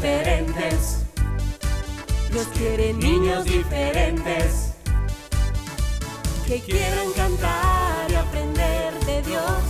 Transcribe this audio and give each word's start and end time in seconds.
diferentes. 0.00 1.04
Dios 2.30 2.46
quiere 2.54 2.94
niños 2.94 3.44
diferentes 3.44 4.72
que 6.46 6.60
quieran 6.60 7.12
cantar 7.14 8.10
y 8.10 8.14
aprender 8.14 8.94
de 9.04 9.22
Dios, 9.22 9.62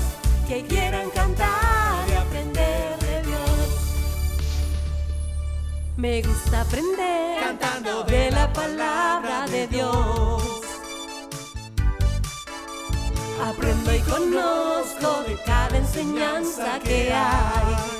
que 0.47 0.65
quieran 0.67 1.11
cantar 1.11 2.09
y 2.09 2.13
aprender 2.13 2.99
de 2.99 3.23
Dios. 3.23 3.69
Me 5.97 6.23
gusta 6.23 6.61
aprender 6.61 7.41
Cantando 7.41 8.05
de 8.05 8.31
la 8.31 8.53
palabra 8.53 9.47
de 9.49 9.67
Dios. 9.67 10.43
Aprendo 13.45 13.93
y 13.93 14.01
conozco 14.01 15.25
de 15.27 15.37
cada 15.45 15.77
enseñanza 15.77 16.79
que 16.85 17.13
hay. 17.13 18.00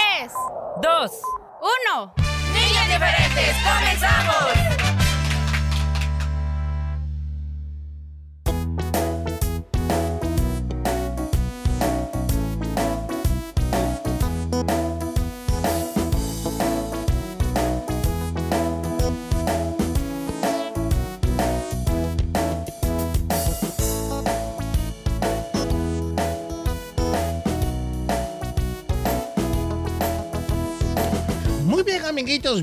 tres, 0.00 0.32
dos, 0.82 1.10
uno. 1.60 2.14
niños 2.52 2.86
diferentes, 2.88 3.56
comenzamos. 3.64 4.19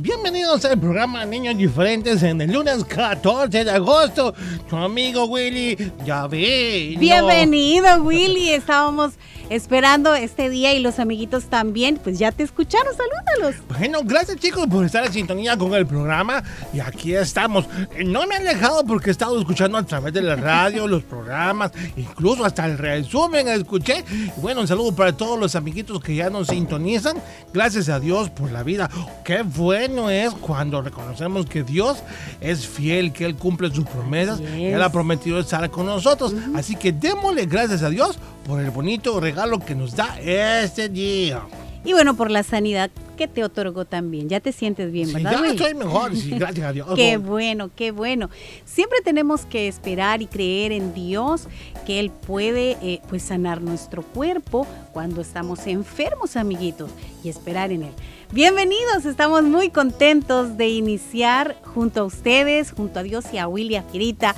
Bienvenidos 0.02 0.66
al 0.66 0.80
programa 0.80 1.24
Niños 1.24 1.56
Diferentes 1.56 2.24
en 2.24 2.42
el 2.42 2.52
lunes 2.52 2.84
14 2.84 3.64
de 3.64 3.70
agosto. 3.70 4.34
Tu 4.68 4.76
amigo 4.76 5.26
Willy 5.26 5.92
ya 6.04 6.26
ve. 6.26 6.96
Bienvenido, 7.00 8.02
Willy. 8.02 8.50
Estábamos 8.50 9.14
esperando 9.50 10.16
este 10.16 10.50
día 10.50 10.74
y 10.74 10.80
los 10.80 11.00
amiguitos 11.00 11.46
también. 11.46 12.00
Pues 12.04 12.20
ya 12.20 12.32
te 12.32 12.44
escucharon, 12.44 12.94
salúdalos. 12.94 13.62
Bueno, 13.68 14.00
gracias 14.04 14.38
chicos 14.38 14.68
por 14.68 14.86
estar 14.86 15.06
en 15.06 15.14
sintonía 15.14 15.58
con 15.58 15.74
el 15.74 15.86
programa 15.86 16.44
y 16.74 16.80
aquí 16.80 17.14
estamos. 17.14 17.66
Eh, 17.96 18.04
No 18.04 18.26
me 18.28 18.36
he 18.36 18.38
alejado 18.38 18.84
porque 18.86 19.10
he 19.10 19.12
estado 19.12 19.40
escuchando 19.40 19.78
a 19.78 19.84
través 19.84 20.14
de 20.14 20.22
la 20.22 20.36
radio, 20.36 20.88
los 20.88 21.04
programas, 21.04 21.72
incluso 21.96 22.46
hasta 22.46 22.66
el 22.66 22.78
resumen 22.78 23.48
escuché. 23.48 24.04
Bueno, 24.38 24.62
un 24.62 24.68
saludo 24.68 24.94
para 24.96 25.16
todos 25.16 25.40
los 25.40 25.56
amiguitos 25.56 26.02
que 26.02 26.16
ya 26.16 26.30
nos 26.30 26.48
sintonizan. 26.48 27.18
Gracias 27.54 27.90
a 27.90 28.00
Dios 28.00 28.30
por 28.30 28.52
la 28.52 28.64
vida. 28.64 28.90
Qué 29.24 29.42
bueno 29.44 30.10
es 30.10 30.34
cuando 30.34 30.82
reconocemos 30.82 31.46
que 31.46 31.64
Dios 31.64 31.98
es 32.42 32.68
fiel, 32.68 33.14
que 33.14 33.26
Él 33.26 33.36
cumple 33.36 33.70
sus 33.72 33.86
promesas. 33.86 34.40
Él 34.40 34.82
ha 34.82 34.92
prometido 34.92 35.40
estar 35.40 35.70
con 35.70 35.86
nosotros. 35.86 36.34
Así 36.56 36.76
que 36.76 36.92
démosle 36.92 37.46
gracias 37.46 37.84
a 37.84 37.90
Dios 37.90 38.18
por 38.46 38.62
el 38.62 38.72
bonito 38.72 39.20
regalo 39.20 39.37
que 39.66 39.76
nos 39.76 39.96
da 39.96 40.20
este 40.20 40.90
día. 40.90 41.44
Y 41.86 41.94
bueno, 41.94 42.16
por 42.16 42.32
la 42.32 42.42
sanidad 42.42 42.90
que 43.16 43.28
te 43.28 43.44
otorgó 43.44 43.86
también. 43.86 44.30
Ya 44.30 44.40
te 44.40 44.52
sientes 44.52 44.92
bien, 44.92 45.08
Sí, 45.10 45.14
¿verdad, 45.14 45.32
ya 45.34 45.42
Willy? 45.42 45.56
estoy 45.56 45.74
mejor, 45.76 46.16
sí, 46.16 46.32
gracias 46.40 46.66
a 46.66 46.74
Dios. 46.74 46.88
Qué 46.96 47.18
bueno, 47.18 47.70
qué 47.76 47.92
bueno. 47.92 48.32
Siempre 48.66 48.98
tenemos 49.04 49.46
que 49.46 49.68
esperar 49.68 50.24
y 50.24 50.26
creer 50.26 50.72
en 50.72 50.92
Dios 50.96 51.48
que 51.86 52.00
Él 52.00 52.10
puede 52.10 52.78
eh, 52.82 53.00
pues 53.10 53.22
sanar 53.22 53.62
nuestro 53.62 54.02
cuerpo 54.02 54.66
cuando 54.92 55.22
estamos 55.22 55.68
enfermos, 55.68 56.36
amiguitos, 56.36 56.90
y 57.24 57.30
esperar 57.30 57.72
en 57.72 57.84
Él. 57.84 57.94
Bienvenidos, 58.32 59.06
estamos 59.06 59.44
muy 59.44 59.70
contentos 59.70 60.58
de 60.58 60.68
iniciar 60.68 61.58
junto 61.64 62.02
a 62.02 62.04
ustedes, 62.06 62.72
junto 62.72 63.00
a 63.00 63.04
Dios 63.04 63.26
y 63.32 63.38
a 63.38 63.48
Willy, 63.48 63.76
a 63.76 63.84
Kirita, 63.84 64.36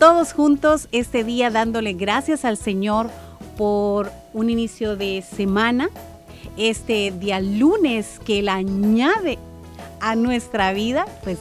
todos 0.00 0.32
juntos 0.32 0.88
este 0.90 1.22
día 1.22 1.48
dándole 1.50 1.92
gracias 1.92 2.44
al 2.44 2.56
Señor 2.56 3.08
por 3.56 4.10
un 4.32 4.50
inicio 4.50 4.96
de 4.96 5.22
semana, 5.22 5.90
este 6.56 7.12
día 7.12 7.40
lunes 7.40 8.20
que 8.24 8.40
Él 8.40 8.48
añade 8.48 9.38
a 10.00 10.16
nuestra 10.16 10.72
vida, 10.72 11.06
pues 11.22 11.38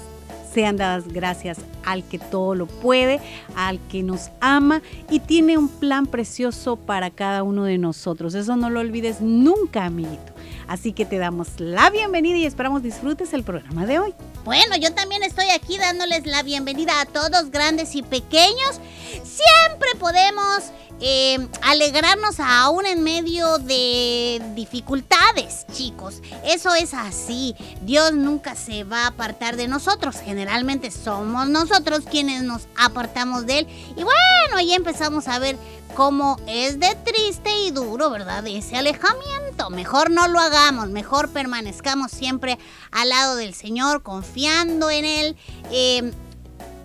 sean 0.53 0.77
dadas 0.77 1.07
gracias 1.07 1.59
al 1.85 2.03
que 2.03 2.19
todo 2.19 2.55
lo 2.55 2.67
puede, 2.67 3.19
al 3.55 3.79
que 3.89 4.03
nos 4.03 4.29
ama 4.39 4.81
y 5.09 5.19
tiene 5.19 5.57
un 5.57 5.69
plan 5.69 6.05
precioso 6.05 6.75
para 6.75 7.09
cada 7.09 7.44
uno 7.44 7.63
de 7.63 7.77
nosotros. 7.77 8.35
Eso 8.35 8.55
no 8.55 8.69
lo 8.69 8.81
olvides 8.81 9.22
nunca, 9.22 9.85
amiguito. 9.85 10.33
Así 10.67 10.93
que 10.93 11.05
te 11.05 11.17
damos 11.17 11.59
la 11.59 11.89
bienvenida 11.89 12.38
y 12.38 12.45
esperamos 12.45 12.83
disfrutes 12.83 13.33
el 13.33 13.43
programa 13.43 13.85
de 13.85 13.99
hoy. 13.99 14.13
Bueno, 14.44 14.75
yo 14.75 14.91
también 14.94 15.22
estoy 15.22 15.50
aquí 15.52 15.78
dándoles 15.78 16.25
la 16.25 16.41
bienvenida 16.41 17.00
a 17.00 17.06
todos, 17.06 17.52
grandes 17.52 17.96
y 17.96 18.02
pequeños. 18.02 18.79
Siempre 19.24 19.90
podemos 20.00 20.63
eh, 21.00 21.47
alegrarnos 21.62 22.40
aún 22.40 22.88
en 22.88 23.03
medio 23.03 23.59
de 23.59 24.41
dificultades, 24.56 25.68
chicos. 25.72 26.22
Eso 26.44 26.74
es 26.74 26.96
así. 26.96 27.56
Dios 27.81 28.13
nunca 28.13 28.56
se 28.56 28.84
va 28.84 29.03
a 29.03 29.07
apartar 29.07 29.57
de 29.57 29.68
nosotros. 29.68 30.16
Generalmente 30.24 30.90
somos 30.90 31.47
nosotros 31.47 32.02
quienes 32.09 32.41
nos 32.41 32.63
apartamos 32.75 33.46
de 33.46 33.59
Él. 33.59 33.68
Y 33.96 34.03
bueno, 34.03 34.58
ahí 34.58 34.73
empezamos 34.73 35.28
a 35.28 35.38
ver 35.38 35.56
cómo 35.96 36.40
es 36.47 36.79
de 36.79 36.96
triste 36.96 37.52
y 37.66 37.72
duro, 37.72 38.09
¿verdad? 38.09 38.46
Ese 38.47 38.78
alejamiento. 38.78 39.69
Mejor 39.69 40.09
no 40.09 40.28
lo 40.28 40.40
hagamos, 40.40 40.90
mejor 40.90 41.29
permanezcamos 41.29 42.12
siempre 42.12 42.58
al 42.91 43.09
lado 43.09 43.35
del 43.35 43.53
Señor, 43.53 44.02
confiando 44.31 44.90
en 44.90 45.03
Él, 45.03 45.36
eh, 45.72 46.14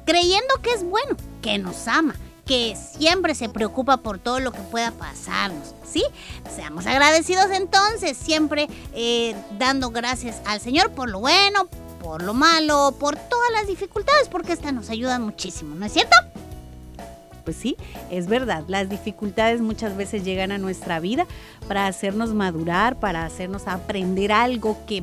creyendo 0.04 0.60
que 0.62 0.70
es 0.70 0.82
bueno, 0.82 1.16
que 1.42 1.58
nos 1.58 1.86
ama, 1.86 2.16
que 2.44 2.76
siempre 2.76 3.36
se 3.36 3.48
preocupa 3.48 3.98
por 3.98 4.18
todo 4.18 4.40
lo 4.40 4.50
que 4.50 4.58
pueda 4.62 4.90
pasarnos, 4.90 5.74
¿sí? 5.88 6.02
Seamos 6.54 6.86
agradecidos 6.86 7.46
entonces, 7.52 8.16
siempre 8.16 8.68
eh, 8.94 9.36
dando 9.58 9.90
gracias 9.90 10.40
al 10.44 10.60
Señor 10.60 10.90
por 10.90 11.08
lo 11.08 11.20
bueno, 11.20 11.68
por 12.02 12.24
lo 12.24 12.34
malo, 12.34 12.96
por 12.98 13.14
todas 13.14 13.52
las 13.52 13.68
dificultades, 13.68 14.28
porque 14.28 14.52
estas 14.52 14.72
nos 14.72 14.90
ayudan 14.90 15.22
muchísimo, 15.22 15.76
¿no 15.76 15.86
es 15.86 15.92
cierto? 15.92 16.16
Pues 17.44 17.56
sí, 17.56 17.76
es 18.10 18.26
verdad, 18.26 18.64
las 18.66 18.88
dificultades 18.88 19.60
muchas 19.60 19.96
veces 19.96 20.24
llegan 20.24 20.50
a 20.50 20.58
nuestra 20.58 20.98
vida 20.98 21.28
para 21.68 21.86
hacernos 21.86 22.34
madurar, 22.34 22.98
para 22.98 23.24
hacernos 23.24 23.68
aprender 23.68 24.32
algo 24.32 24.76
que 24.88 25.00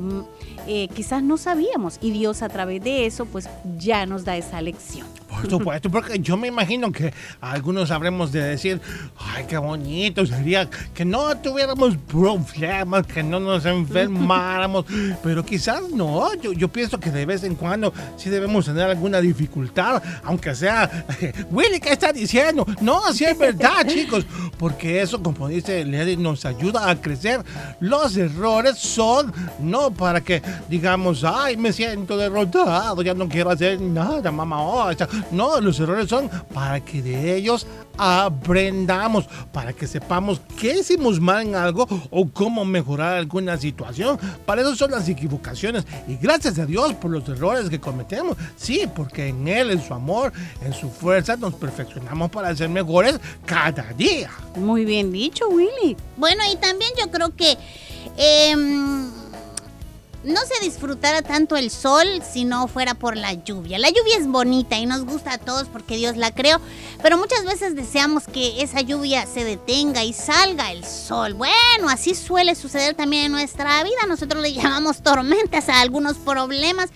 eh, 0.68 0.88
quizás 0.94 1.24
no 1.24 1.38
sabíamos 1.38 1.98
y 2.01 2.12
Dios 2.12 2.42
a 2.42 2.50
través 2.50 2.83
de 2.83 3.06
eso 3.06 3.25
pues 3.25 3.50
ya 3.77 4.06
nos 4.06 4.25
da 4.25 4.38
esa 4.38 4.62
lección. 4.62 5.07
Por 5.27 5.50
supuesto, 5.50 5.89
porque 5.89 6.19
yo 6.19 6.38
me 6.38 6.48
imagino 6.48 6.92
que 6.92 7.12
algunos 7.42 7.89
habremos 7.89 8.31
de 8.31 8.44
decir, 8.44 8.80
ay, 9.18 9.45
qué 9.48 9.57
bonito 9.57 10.25
sería 10.25 10.69
que 10.94 11.06
no 11.06 11.36
tuviéramos 11.38 11.98
problemas, 11.98 13.07
que 13.07 13.24
no 13.24 13.39
nos 13.39 13.65
enfermáramos, 13.65 14.86
pero 15.24 15.44
quizás 15.44 15.89
no, 15.89 16.33
yo, 16.36 16.54
yo 16.54 16.68
pienso 16.68 17.00
que 17.00 17.10
de 17.10 17.25
vez 17.25 17.44
en 17.44 17.56
cuando 17.56 17.92
sí 18.15 18.30
debemos 18.30 18.65
tener 18.65 18.83
alguna 18.89 19.21
dificultad, 19.21 20.04
aunque 20.24 20.54
sea, 20.54 21.06
Willy, 21.51 21.80
¿qué 21.80 21.94
está 21.94 22.13
diciendo? 22.13 22.65
No, 22.80 23.12
sí 23.12 23.25
es 23.25 23.38
verdad, 23.38 23.86
chicos, 23.88 24.25
porque 24.57 25.01
eso, 25.01 25.21
como 25.21 25.48
dice 25.48 25.83
Lady, 25.83 26.15
nos 26.15 26.45
ayuda 26.45 26.89
a 26.89 27.01
crecer. 27.01 27.42
Los 27.80 28.15
errores 28.18 28.77
son 28.77 29.33
no 29.60 29.92
para 29.92 30.21
que 30.21 30.42
digamos, 30.69 31.23
ay, 31.23 31.57
me 31.57 31.73
siento 31.73 32.17
derrotado, 32.17 33.01
ya 33.01 33.13
no 33.13 33.27
quiero 33.27 33.50
hacer 33.50 33.79
nada, 33.81 34.31
mamá, 34.31 34.61
oh, 34.61 34.91
No, 35.31 35.59
los 35.59 35.79
errores 35.79 36.09
son 36.09 36.29
para 36.53 36.79
que 36.79 37.01
de 37.01 37.35
ellos 37.35 37.65
aprendamos, 37.97 39.25
para 39.51 39.73
que 39.73 39.88
sepamos 39.88 40.41
qué 40.59 40.79
hicimos 40.79 41.19
mal 41.19 41.47
en 41.47 41.55
algo 41.55 41.88
o 42.09 42.27
cómo 42.29 42.65
mejorar 42.65 43.15
alguna 43.15 43.57
situación. 43.57 44.17
Para 44.45 44.61
eso 44.61 44.75
son 44.75 44.91
las 44.91 45.07
equivocaciones. 45.07 45.85
Y 46.07 46.15
gracias 46.15 46.57
a 46.59 46.65
Dios 46.65 46.94
por 46.95 47.11
los 47.11 47.27
errores 47.29 47.69
que 47.69 47.79
cometemos. 47.79 48.38
Sí, 48.55 48.88
porque 48.94 49.27
en 49.27 49.47
Él, 49.47 49.71
en 49.71 49.81
su 49.81 49.94
amor, 49.94 50.33
en 50.63 50.73
su 50.73 50.89
fuerza, 50.89 51.35
nos 51.35 51.53
perfeccionamos 51.53 52.31
para 52.31 52.55
ser 52.55 52.69
mejores 52.69 53.19
cada 53.45 53.94
día. 53.94 54.31
Muy 54.55 54.85
bien 54.85 55.11
dicho, 55.11 55.47
Willy. 55.50 55.95
Bueno, 56.17 56.44
y 56.51 56.55
también 56.57 56.91
yo 57.00 57.11
creo 57.11 57.35
que 57.35 57.57
em, 58.17 59.09
no 60.23 60.39
se 60.41 60.63
disfrutara 60.63 61.21
tanto 61.21 61.57
el 61.57 61.69
sol 61.69 62.07
si 62.29 62.45
no 62.45 62.67
fuera 62.67 62.93
por 62.93 63.17
la 63.17 63.33
lluvia. 63.33 63.77
La 63.77 63.89
lluvia 63.89 64.17
es 64.17 64.27
bonita 64.27 64.77
y 64.77 64.85
nos 64.85 65.03
gusta 65.05 65.33
a 65.33 65.37
todos 65.37 65.67
porque 65.67 65.97
Dios 65.97 66.15
la 66.15 66.33
creó, 66.33 66.59
pero 67.01 67.17
muchas 67.17 67.43
veces 67.45 67.75
deseamos 67.75 68.25
que 68.25 68.61
esa 68.61 68.81
lluvia 68.81 69.25
se 69.25 69.43
detenga 69.43 70.03
y 70.03 70.13
salga 70.13 70.71
el 70.71 70.85
sol. 70.85 71.33
Bueno, 71.33 71.89
así 71.89 72.15
suele 72.15 72.55
suceder 72.55 72.95
también 72.95 73.25
en 73.25 73.31
nuestra 73.33 73.83
vida. 73.83 74.07
Nosotros 74.07 74.41
le 74.41 74.53
llamamos 74.53 75.01
tormentas 75.01 75.67
a 75.69 75.81
algunos 75.81 76.17
problemas 76.17 76.89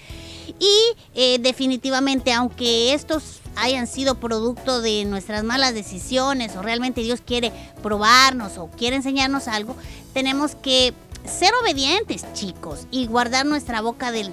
y 0.60 0.96
eh, 1.14 1.40
definitivamente, 1.40 2.32
aunque 2.32 2.94
estos 2.94 3.42
hayan 3.58 3.88
sido 3.88 4.16
producto 4.16 4.82
de 4.82 5.04
nuestras 5.06 5.44
malas 5.44 5.74
decisiones 5.74 6.56
o 6.56 6.62
realmente 6.62 7.02
Dios 7.02 7.22
quiere 7.26 7.52
probarnos 7.82 8.58
o 8.58 8.68
quiere 8.68 8.96
enseñarnos 8.96 9.48
algo, 9.48 9.76
tenemos 10.14 10.56
que 10.56 10.94
ser 11.28 11.52
obedientes, 11.62 12.26
chicos, 12.34 12.88
y 12.92 13.08
guardar 13.08 13.46
nuestra 13.46 13.82
boca 13.82 14.12
de, 14.12 14.24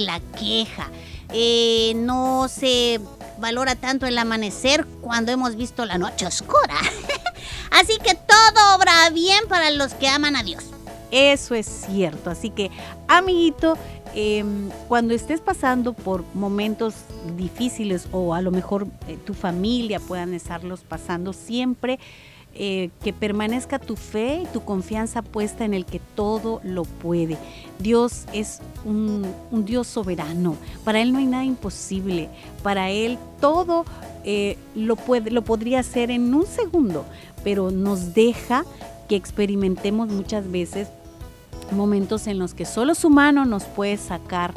la 0.00 0.20
queja. 0.38 0.88
Eh, 1.32 1.92
no 1.96 2.48
se 2.48 3.00
valora 3.38 3.74
tanto 3.76 4.06
el 4.06 4.18
amanecer 4.18 4.86
cuando 5.00 5.32
hemos 5.32 5.56
visto 5.56 5.84
la 5.84 5.98
noche 5.98 6.26
oscura. 6.26 6.76
Así 7.70 7.98
que 8.04 8.14
todo 8.14 8.76
obra 8.76 9.10
bien 9.10 9.40
para 9.48 9.70
los 9.70 9.94
que 9.94 10.08
aman 10.08 10.36
a 10.36 10.42
Dios. 10.42 10.64
Eso 11.10 11.54
es 11.54 11.66
cierto. 11.66 12.30
Así 12.30 12.50
que, 12.50 12.70
amiguito, 13.08 13.76
em, 14.14 14.70
cuando 14.88 15.14
estés 15.14 15.40
pasando 15.40 15.92
por 15.92 16.24
momentos 16.34 16.94
difíciles 17.36 18.08
o 18.12 18.34
a 18.34 18.42
lo 18.42 18.50
mejor 18.50 18.86
eh, 19.08 19.16
tu 19.24 19.34
familia 19.34 20.00
puedan 20.00 20.34
estarlos 20.34 20.80
pasando, 20.80 21.32
siempre 21.32 21.98
eh, 22.54 22.90
que 23.02 23.12
permanezca 23.12 23.78
tu 23.78 23.96
fe 23.96 24.42
y 24.42 24.46
tu 24.46 24.64
confianza 24.64 25.22
puesta 25.22 25.64
en 25.64 25.72
el 25.72 25.86
que 25.86 26.00
todo 26.14 26.60
lo 26.64 26.82
puede. 26.82 27.38
Dios 27.78 28.24
es 28.32 28.60
un, 28.84 29.24
Dios 29.64 29.86
soberano. 29.86 30.56
Para 30.84 31.00
Él 31.00 31.12
no 31.12 31.18
hay 31.18 31.26
nada 31.26 31.44
imposible. 31.44 32.28
Para 32.62 32.90
Él 32.90 33.18
todo 33.40 33.84
eh, 34.24 34.58
lo, 34.74 34.96
puede, 34.96 35.30
lo 35.30 35.42
podría 35.42 35.80
hacer 35.80 36.10
en 36.10 36.34
un 36.34 36.46
segundo, 36.46 37.04
pero 37.44 37.70
nos 37.70 38.14
deja 38.14 38.64
que 39.08 39.16
experimentemos 39.16 40.08
muchas 40.08 40.50
veces 40.50 40.88
momentos 41.72 42.26
en 42.26 42.38
los 42.38 42.54
que 42.54 42.64
solo 42.64 42.94
su 42.94 43.10
mano 43.10 43.44
nos 43.44 43.64
puede 43.64 43.96
sacar 43.96 44.54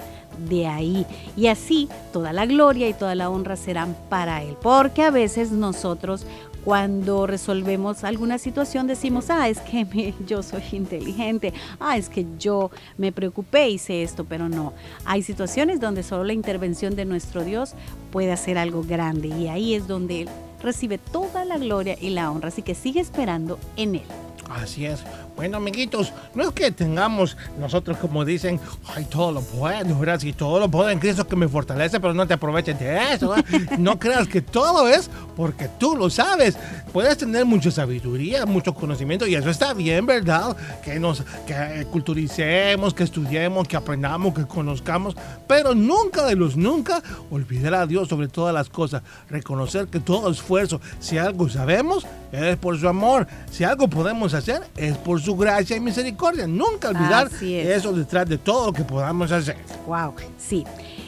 de 0.49 0.67
ahí. 0.67 1.05
Y 1.37 1.47
así 1.47 1.89
toda 2.11 2.33
la 2.33 2.45
gloria 2.45 2.89
y 2.89 2.93
toda 2.93 3.15
la 3.15 3.29
honra 3.29 3.55
serán 3.55 3.95
para 4.09 4.41
Él. 4.43 4.55
Porque 4.61 5.03
a 5.03 5.11
veces 5.11 5.51
nosotros 5.51 6.25
cuando 6.63 7.27
resolvemos 7.27 8.03
alguna 8.03 8.37
situación 8.37 8.87
decimos, 8.87 9.29
ah, 9.29 9.49
es 9.49 9.59
que 9.59 10.13
yo 10.27 10.43
soy 10.43 10.63
inteligente, 10.71 11.53
ah, 11.79 11.97
es 11.97 12.09
que 12.09 12.25
yo 12.39 12.71
me 12.97 13.11
preocupé, 13.11 13.69
hice 13.69 14.03
esto, 14.03 14.25
pero 14.25 14.49
no. 14.49 14.73
Hay 15.05 15.23
situaciones 15.23 15.79
donde 15.79 16.03
solo 16.03 16.23
la 16.23 16.33
intervención 16.33 16.95
de 16.95 17.05
nuestro 17.05 17.43
Dios 17.43 17.73
puede 18.11 18.31
hacer 18.31 18.57
algo 18.57 18.83
grande 18.83 19.27
y 19.27 19.47
ahí 19.47 19.75
es 19.75 19.87
donde 19.87 20.21
Él 20.21 20.29
recibe 20.61 20.97
toda 20.97 21.45
la 21.45 21.57
gloria 21.57 21.97
y 21.99 22.09
la 22.09 22.31
honra. 22.31 22.47
Así 22.47 22.61
que 22.61 22.75
sigue 22.75 23.01
esperando 23.01 23.59
en 23.75 23.95
Él. 23.95 24.03
Así 24.49 24.85
es. 24.85 25.03
Bueno, 25.35 25.57
amiguitos, 25.57 26.13
no 26.35 26.43
es 26.43 26.51
que 26.51 26.71
tengamos 26.71 27.35
nosotros 27.59 27.97
como 27.97 28.23
dicen, 28.23 28.59
ay, 28.95 29.05
todo 29.05 29.31
lo 29.31 29.41
puedo, 29.41 29.97
¿verdad? 29.97 30.19
Si 30.19 30.31
todo 30.31 30.59
lo 30.59 30.69
puedo 30.69 30.91
en 30.91 30.99
Cristo 30.99 31.27
que 31.27 31.35
me 31.35 31.47
fortalece, 31.47 31.99
pero 31.99 32.13
no 32.13 32.27
te 32.27 32.35
aproveches 32.35 32.79
de 32.79 33.13
eso. 33.13 33.29
¿verdad? 33.29 33.45
No 33.79 33.97
creas 33.97 34.27
que 34.27 34.41
todo 34.41 34.87
es 34.87 35.09
porque 35.35 35.67
tú 35.79 35.95
lo 35.95 36.09
sabes. 36.11 36.55
Puedes 36.91 37.17
tener 37.17 37.45
mucha 37.45 37.71
sabiduría, 37.71 38.45
mucho 38.45 38.75
conocimiento 38.75 39.25
y 39.25 39.33
eso 39.33 39.49
está 39.49 39.73
bien, 39.73 40.05
¿verdad? 40.05 40.55
Que 40.83 40.99
nos 40.99 41.23
que 41.47 41.87
culturicemos, 41.91 42.93
que 42.93 43.03
estudiemos, 43.03 43.67
que 43.67 43.75
aprendamos, 43.75 44.35
que 44.35 44.45
conozcamos, 44.45 45.15
pero 45.47 45.73
nunca 45.73 46.25
de 46.25 46.35
los 46.35 46.55
nunca 46.55 47.01
olvidar 47.31 47.73
a 47.73 47.87
Dios 47.87 48.07
sobre 48.07 48.27
todas 48.27 48.53
las 48.53 48.69
cosas. 48.69 49.01
Reconocer 49.29 49.87
que 49.87 49.99
todo 49.99 50.29
esfuerzo, 50.29 50.79
si 50.99 51.17
algo 51.17 51.49
sabemos, 51.49 52.05
es 52.31 52.57
por 52.57 52.79
su 52.79 52.87
amor. 52.87 53.27
Si 53.49 53.63
algo 53.63 53.87
podemos 53.87 54.33
hacer, 54.33 54.61
es 54.75 54.97
por 54.97 55.21
su 55.21 55.22
gracia 55.31 55.75
y 55.75 55.79
misericordia. 55.79 56.47
Nunca 56.47 56.89
olvidar 56.89 57.29
es. 57.31 57.41
eso 57.41 57.93
detrás 57.93 58.27
de 58.27 58.37
todo 58.37 58.67
lo 58.67 58.73
que 58.73 58.83
podamos 58.83 59.31
hacer. 59.31 59.57
Wow, 59.87 60.13
sí, 60.37 60.65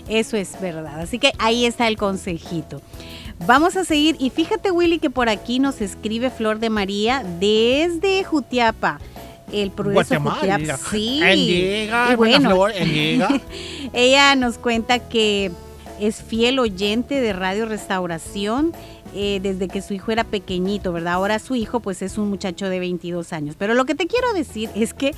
eso 0.08 0.38
es 0.38 0.60
verdad. 0.60 1.02
Así 1.02 1.20
que 1.20 1.34
ahí 1.40 1.66
está 1.66 1.88
el 1.88 1.98
consejito. 1.98 2.82
Vamos 3.46 3.76
a 3.76 3.84
seguir 3.84 4.16
y 4.20 4.30
fíjate 4.30 4.72
Willy 4.72 5.00
que 5.00 5.10
por 5.10 5.28
aquí 5.30 5.60
nos 5.60 5.82
escribe 5.82 6.30
Flor 6.30 6.60
de 6.60 6.70
María 6.70 7.24
desde 7.40 8.24
Jutiapa. 8.24 9.00
El 9.52 9.72
progreso 9.72 10.20
Guatemala. 10.22 10.58
Jutiapa. 10.58 10.90
Sí. 10.90 11.20
Endiga, 11.22 12.08
Y 12.10 12.14
hermana 12.14 12.50
Flor, 12.50 12.72
ella 13.94 14.36
nos 14.36 14.58
cuenta 14.58 15.00
que 15.00 15.52
es 16.00 16.22
fiel 16.24 16.60
oyente 16.60 17.22
de 17.22 17.34
Radio 17.34 17.66
Restauración 17.66 18.74
eh, 19.18 19.40
desde 19.42 19.70
que 19.70 19.82
su 19.82 19.94
hijo 19.94 20.12
era 20.12 20.26
pequeñito, 20.26 20.92
¿verdad? 20.92 21.14
Ahora 21.14 21.40
su 21.40 21.56
hijo 21.56 21.80
pues 21.80 22.02
es 22.02 22.18
un 22.18 22.30
muchacho 22.30 22.68
de 22.68 22.80
22 22.80 23.32
años. 23.32 23.56
Pero 23.58 23.74
lo 23.74 23.86
que 23.86 23.96
te 23.96 24.08
quiero 24.08 24.34
decir 24.34 24.70
es 24.76 24.94
que 24.94 25.16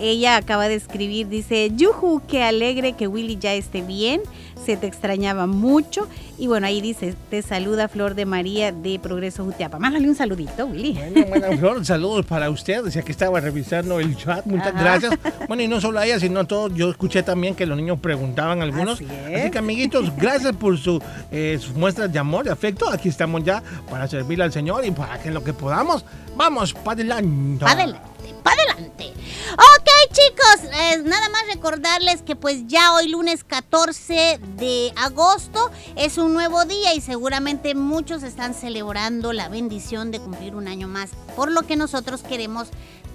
ella 0.00 0.36
acaba 0.36 0.68
de 0.68 0.74
escribir, 0.74 1.28
dice, 1.28 1.72
Yuhu, 1.74 2.20
qué 2.28 2.42
alegre 2.42 2.92
que 2.92 3.08
Willy 3.08 3.38
ya 3.38 3.54
esté 3.54 3.80
bien, 3.80 4.20
se 4.64 4.76
te 4.76 4.86
extrañaba 4.86 5.46
mucho. 5.46 6.08
Y 6.38 6.46
bueno, 6.46 6.66
ahí 6.66 6.80
dice, 6.80 7.14
te 7.30 7.42
saluda 7.42 7.88
Flor 7.88 8.14
de 8.14 8.26
María 8.26 8.70
de 8.72 8.98
Progreso 8.98 9.44
Jutiapa. 9.44 9.78
Mándale 9.78 10.08
un 10.08 10.14
saludito, 10.14 10.66
Willy. 10.66 10.92
Bueno, 10.92 11.26
bueno, 11.28 11.58
Flor, 11.58 11.84
saludos 11.86 12.26
para 12.26 12.50
usted. 12.50 12.84
Decía 12.84 13.02
que 13.02 13.12
estaba 13.12 13.40
revisando 13.40 13.98
el 13.98 14.16
chat. 14.16 14.46
Muchas 14.46 14.74
Ajá. 14.74 14.80
gracias. 14.80 15.18
Bueno, 15.48 15.62
y 15.62 15.68
no 15.68 15.80
solo 15.80 15.98
a 15.98 16.06
ella, 16.06 16.20
sino 16.20 16.40
a 16.40 16.44
todos. 16.44 16.74
Yo 16.74 16.90
escuché 16.90 17.22
también 17.22 17.54
que 17.54 17.66
los 17.66 17.76
niños 17.76 17.98
preguntaban 18.00 18.62
algunos. 18.62 18.94
Así 18.96 19.06
es. 19.28 19.40
Así 19.40 19.50
que, 19.50 19.58
amiguitos, 19.58 20.14
gracias 20.16 20.54
por 20.56 20.78
su, 20.78 21.02
eh, 21.30 21.58
sus 21.60 21.74
muestras 21.74 22.12
de 22.12 22.18
amor 22.18 22.46
y 22.46 22.50
afecto. 22.50 22.88
Aquí 22.88 23.08
estamos 23.08 23.42
ya 23.44 23.62
para 23.90 24.06
servirle 24.06 24.44
al 24.44 24.52
Señor 24.52 24.84
y 24.84 24.90
para 24.90 25.18
que 25.20 25.30
lo 25.30 25.42
que 25.42 25.52
podamos, 25.52 26.04
vamos 26.36 26.72
para 26.74 26.92
adelante. 26.92 27.64
Pa' 27.64 27.72
adelante, 27.72 28.00
pa' 28.42 28.52
adelante. 28.52 29.12
Ok, 29.54 29.88
chicos, 30.10 30.70
nada 31.04 31.28
más 31.28 31.46
recordarles 31.52 32.22
que 32.22 32.36
pues 32.36 32.66
ya 32.66 32.94
hoy 32.94 33.08
lunes 33.08 33.44
14 33.44 34.40
de 34.56 34.92
agosto 34.96 35.70
es 35.96 36.18
un 36.18 36.32
nuevo 36.32 36.64
día 36.64 36.94
y 36.94 37.00
seguramente 37.00 37.74
muchos 37.74 38.22
están 38.22 38.54
celebrando 38.54 39.32
la 39.32 39.48
bendición 39.48 40.10
de 40.10 40.20
cumplir 40.20 40.54
un 40.54 40.68
año 40.68 40.88
más. 40.88 41.10
Por 41.36 41.50
lo 41.50 41.62
que 41.62 41.76
nosotros 41.76 42.22
queremos, 42.22 42.68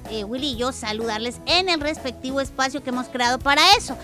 eh, 0.10 0.24
Willy 0.24 0.52
y 0.52 0.56
yo, 0.58 0.72
saludarles 0.72 1.40
en 1.46 1.70
el 1.70 1.80
respectivo 1.80 2.42
espacio 2.42 2.84
que 2.84 2.90
hemos 2.90 3.08
creado 3.08 3.40
para 3.40 3.62
eso. 3.78 3.98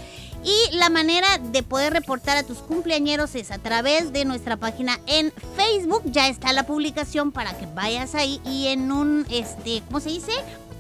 Y 0.44 0.76
la 0.76 0.90
manera 0.90 1.38
de 1.38 1.64
poder 1.64 1.92
reportar 1.92 2.38
a 2.38 2.44
tus 2.44 2.60
cumpleañeros 2.60 3.36
es 3.36 3.52
a 3.52 3.58
través 3.58 4.14
de 4.14 4.24
nuestra 4.24 4.58
página 4.58 4.98
en 5.06 5.34
Facebook. 5.58 6.04
Ya 6.06 6.30
está 6.30 6.54
la 6.54 6.66
publicación 6.66 7.32
para 7.34 7.58
que 7.58 7.66
vayas 7.68 8.16
ahí 8.16 8.42
y 8.46 8.68
en 8.68 8.92
un, 8.92 9.28
este, 9.30 9.84
¿cómo 9.88 10.00
se 10.00 10.10
dice? 10.10 10.32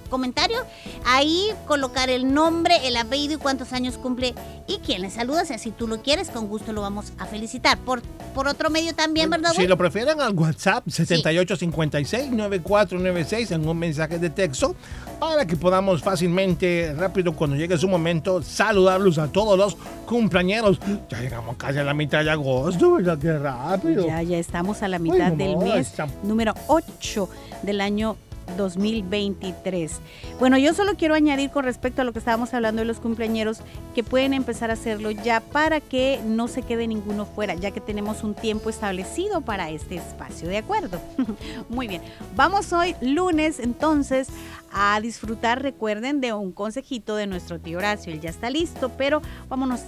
Comentario, 0.10 0.58
ahí 1.06 1.48
colocar 1.68 2.10
el 2.10 2.34
nombre, 2.34 2.75
el 2.88 2.98
apellido 2.98 3.36
y 3.36 3.38
cuántos 3.38 3.74
años 3.74 3.98
cumple 3.98 4.34
y 4.68 4.78
quién 4.80 5.01
le 5.01 5.10
saluda. 5.10 5.44
O 5.44 5.46
sea, 5.46 5.58
si 5.58 5.72
tú 5.72 5.88
lo 5.88 6.01
quieres, 6.01 6.30
con 6.30 6.48
gusto 6.48 6.74
lo 6.74 6.82
vamos 6.82 7.12
a 7.18 7.25
felicitar. 7.25 7.78
Por, 7.80 8.01
por 8.34 8.48
otro 8.48 8.70
medio 8.70 8.94
también, 8.96 9.30
¿verdad? 9.30 9.51
Si 9.56 9.68
lo 9.68 9.78
prefieren 9.78 10.20
al 10.22 10.34
WhatsApp 10.36 10.86
7856-9496 10.88 13.51
en 13.51 13.68
un 13.68 13.78
mensaje 13.78 14.20
de 14.20 14.30
texto 14.30 14.75
para 15.20 15.46
que 15.46 15.56
podamos 15.58 16.01
fácilmente, 16.01 16.94
rápido, 16.98 17.34
cuando 17.34 17.56
llegue 17.58 17.78
su 17.78 17.88
momento, 17.88 18.42
saludarlos 18.42 19.18
a 19.18 19.28
todos 19.32 19.58
los 19.58 19.75
cumpleañeros. 20.06 20.80
Ya 21.10 21.20
llegamos 21.20 21.58
casi 21.58 21.80
a 21.80 21.84
la 21.84 21.94
mitad 21.94 22.24
de 22.24 22.32
agosto, 22.32 22.94
¿verdad? 22.94 23.18
Qué 23.20 23.38
rápido. 23.38 24.08
Ya, 24.08 24.22
ya 24.24 24.38
estamos 24.38 24.82
a 24.82 24.88
la 24.88 25.00
mitad 25.00 25.32
del 25.34 25.58
mes 25.58 25.88
está- 25.88 26.08
número 26.24 26.54
8 26.68 27.30
del 27.63 27.82
año 27.82 28.16
2023. 28.58 30.00
Bueno, 30.39 30.58
yo 30.58 30.74
solo 30.74 30.96
quiero 30.96 31.15
añadir 31.15 31.50
con 31.50 31.63
respecto 31.63 32.01
a 32.01 32.06
lo 32.06 32.13
que 32.13 32.20
estábamos 32.20 32.53
hablando 32.53 32.82
de 32.82 32.86
los 32.86 33.00
cumpleañeros 33.00 33.60
que 33.96 34.03
pueden 34.03 34.34
empezar 34.34 34.70
a 34.70 34.74
hacerlo 34.74 35.12
ya 35.12 35.41
para 35.41 35.82
que 35.82 36.20
no 36.25 36.48
se 36.48 36.62
quede 36.62 36.88
ninguno 36.88 37.25
fuera, 37.25 37.56
ya 37.56 37.72
que 37.72 37.82
tenemos 37.82 38.24
un 38.24 38.36
tiempo 38.36 38.70
establecido 38.70 39.41
para 39.41 39.70
este 39.70 39.96
espacio, 39.96 40.48
¿de 40.48 40.58
acuerdo? 40.58 41.00
Muy 41.70 41.88
bien, 41.88 42.01
vamos 42.36 42.74
hoy 42.74 42.96
lunes 43.01 43.60
entonces 43.60 44.29
a 44.72 45.00
disfrutar, 45.01 45.62
recuerden, 45.62 46.22
de 46.22 46.34
un 46.34 46.51
consejito 46.51 47.15
de 47.15 47.27
nuestro 47.27 47.60
tío 47.60 47.77
Horacio, 47.79 48.13
él 48.13 48.22
ya 48.22 48.29
está 48.29 48.50
listo, 48.50 48.89
pero 48.98 49.22
vámonos, 49.48 49.82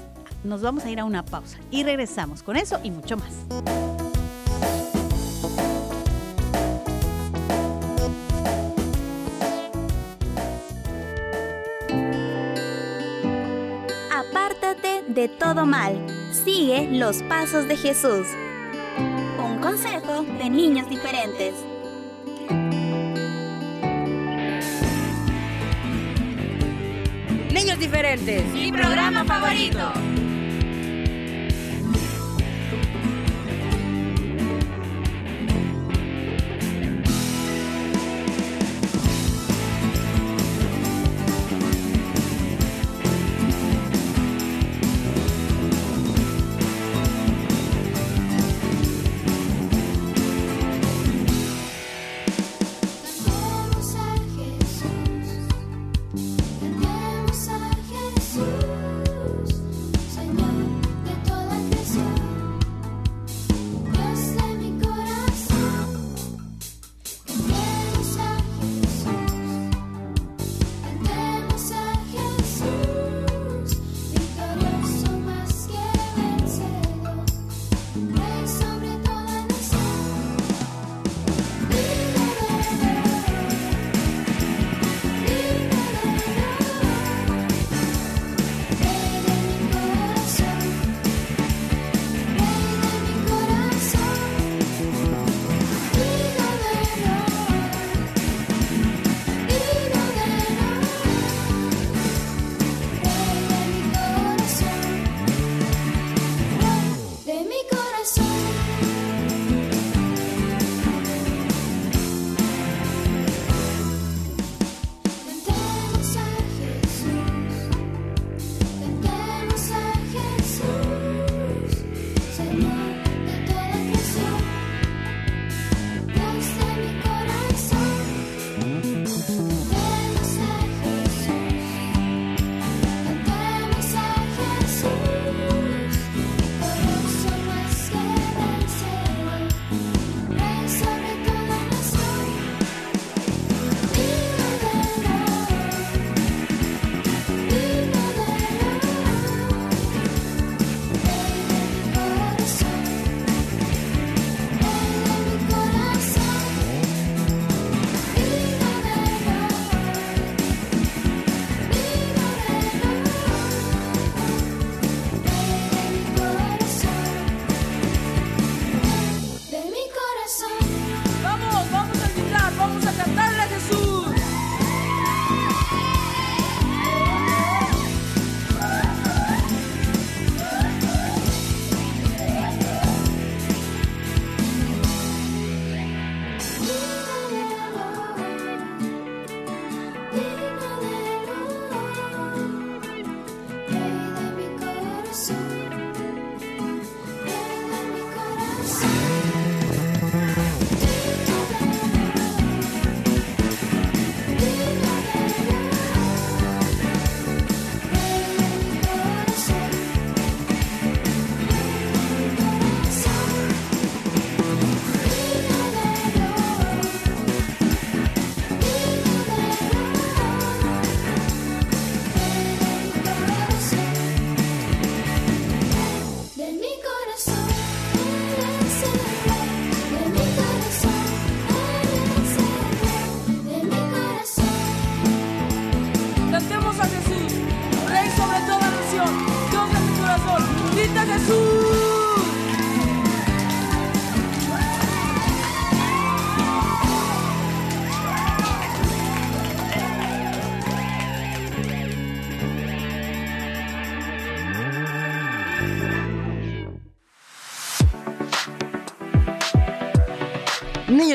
nos 0.44 0.62
vamos 0.62 0.86
a 0.86 0.90
ir 0.90 1.00
a 1.00 1.06
una 1.06 1.24
pausa 1.24 1.58
y 1.70 1.84
regresamos 1.84 2.44
con 2.44 2.58
eso 2.58 2.80
y 2.84 2.92
mucho 2.92 3.18
más. 3.18 4.11
De 15.22 15.28
todo 15.28 15.68
mal. 15.68 16.04
Sigue 16.32 16.88
los 16.92 17.22
pasos 17.24 17.68
de 17.68 17.78
Jesús. 17.78 18.26
Un 19.38 19.60
consejo 19.60 20.24
de 20.24 20.50
niños 20.50 20.90
diferentes. 20.90 21.54
Niños 27.54 27.78
diferentes. 27.78 28.44
Mi 28.52 28.72
programa 28.72 29.24
favorito. 29.24 29.94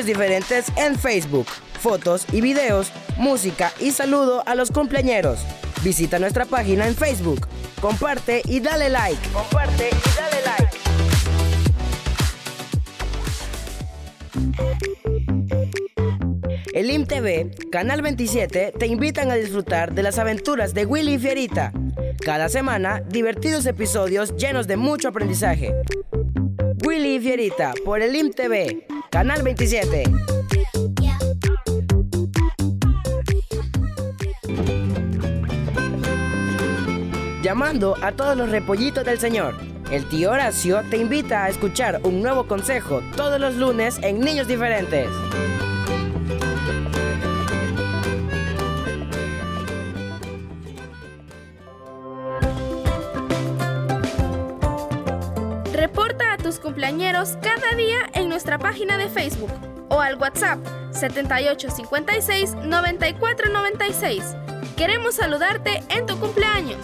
Diferentes 0.07 0.65
en 0.75 0.97
Facebook. 0.97 1.45
Fotos 1.79 2.25
y 2.31 2.41
videos, 2.41 2.91
música 3.17 3.71
y 3.79 3.91
saludo 3.91 4.41
a 4.47 4.55
los 4.55 4.71
cumpleañeros. 4.71 5.39
Visita 5.83 6.17
nuestra 6.17 6.45
página 6.45 6.87
en 6.87 6.95
Facebook. 6.95 7.47
Comparte 7.79 8.41
y 8.45 8.59
dale 8.59 8.89
like. 8.89 9.29
Comparte 9.29 9.89
y 9.89 10.17
dale 10.17 10.41
like. 10.45 10.77
El 16.73 16.91
IMTV, 16.91 17.69
Canal 17.71 18.01
27, 18.01 18.73
te 18.77 18.87
invitan 18.87 19.31
a 19.31 19.35
disfrutar 19.35 19.93
de 19.93 20.03
las 20.03 20.19
aventuras 20.19 20.73
de 20.73 20.85
Willy 20.85 21.13
y 21.15 21.19
Fierita. 21.19 21.73
Cada 22.23 22.49
semana, 22.49 23.01
divertidos 23.09 23.65
episodios 23.65 24.35
llenos 24.35 24.67
de 24.67 24.77
mucho 24.77 25.07
aprendizaje. 25.07 25.73
Willy 26.85 27.15
y 27.15 27.19
Fierita 27.19 27.73
por 27.83 28.01
el 28.01 28.15
IMTV, 28.15 28.86
Canal 29.09 29.41
27. 29.41 30.03
Llamando 37.41 37.95
a 38.01 38.11
todos 38.11 38.35
los 38.35 38.49
repollitos 38.49 39.05
del 39.05 39.19
Señor. 39.19 39.55
El 39.91 40.07
tío 40.09 40.31
Horacio 40.31 40.83
te 40.89 40.97
invita 40.97 41.45
a 41.45 41.49
escuchar 41.49 42.01
un 42.03 42.21
nuevo 42.21 42.47
consejo 42.47 43.01
todos 43.15 43.39
los 43.39 43.55
lunes 43.55 43.97
en 44.01 44.19
Niños 44.19 44.47
Diferentes. 44.47 45.07
Cada 56.97 57.75
día 57.75 58.09
en 58.13 58.27
nuestra 58.27 58.57
página 58.57 58.97
de 58.97 59.07
Facebook 59.07 59.51
o 59.89 60.01
al 60.01 60.17
WhatsApp 60.17 60.57
7856 60.91 62.55
9496. 62.63 64.23
Queremos 64.75 65.15
saludarte 65.15 65.83
en 65.89 66.07
tu 66.07 66.19
cumpleaños. 66.19 66.79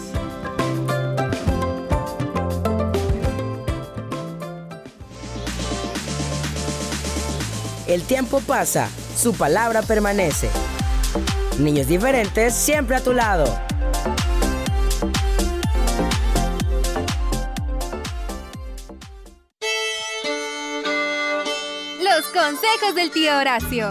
El 7.88 8.02
tiempo 8.04 8.40
pasa, 8.40 8.88
su 9.16 9.34
palabra 9.34 9.82
permanece. 9.82 10.48
Niños 11.58 11.88
diferentes 11.88 12.54
siempre 12.54 12.96
a 12.96 13.00
tu 13.00 13.12
lado. 13.12 13.46
Consejos 22.44 22.94
del 22.94 23.10
tío 23.10 23.38
Horacio. 23.38 23.90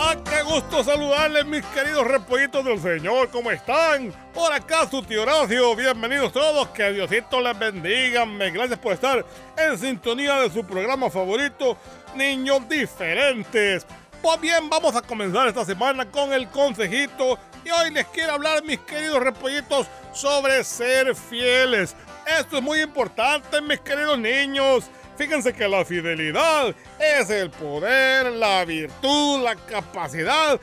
¡Ah, 0.00 0.16
gusto 0.46 0.82
saludarles, 0.82 1.44
mis 1.44 1.62
queridos 1.66 2.06
repollitos 2.06 2.64
del 2.64 2.80
Señor! 2.80 3.28
¿Cómo 3.28 3.50
están? 3.50 4.14
Por 4.32 4.50
acá 4.50 4.88
su 4.88 5.02
tío 5.02 5.24
Horacio. 5.24 5.76
Bienvenidos 5.76 6.32
todos. 6.32 6.68
Que 6.68 6.90
Diosito 6.92 7.38
les 7.42 7.58
bendiga. 7.58 8.24
Gracias 8.50 8.78
por 8.78 8.94
estar 8.94 9.26
en 9.58 9.78
sintonía 9.78 10.40
de 10.40 10.48
su 10.48 10.64
programa 10.64 11.10
favorito, 11.10 11.76
Niños 12.14 12.66
Diferentes. 12.66 13.84
Pues 14.20 14.40
bien, 14.40 14.68
vamos 14.68 14.96
a 14.96 15.02
comenzar 15.02 15.46
esta 15.46 15.64
semana 15.64 16.04
con 16.10 16.32
el 16.32 16.48
consejito. 16.48 17.38
Y 17.64 17.70
hoy 17.70 17.92
les 17.92 18.04
quiero 18.08 18.32
hablar, 18.32 18.64
mis 18.64 18.80
queridos 18.80 19.20
repollitos, 19.20 19.86
sobre 20.12 20.64
ser 20.64 21.14
fieles. 21.14 21.94
Esto 22.26 22.56
es 22.56 22.62
muy 22.62 22.80
importante, 22.80 23.60
mis 23.60 23.78
queridos 23.80 24.18
niños. 24.18 24.90
Fíjense 25.18 25.52
que 25.52 25.66
la 25.66 25.84
fidelidad 25.84 26.72
es 27.00 27.28
el 27.28 27.50
poder, 27.50 28.32
la 28.32 28.64
virtud, 28.64 29.42
la 29.42 29.56
capacidad 29.56 30.60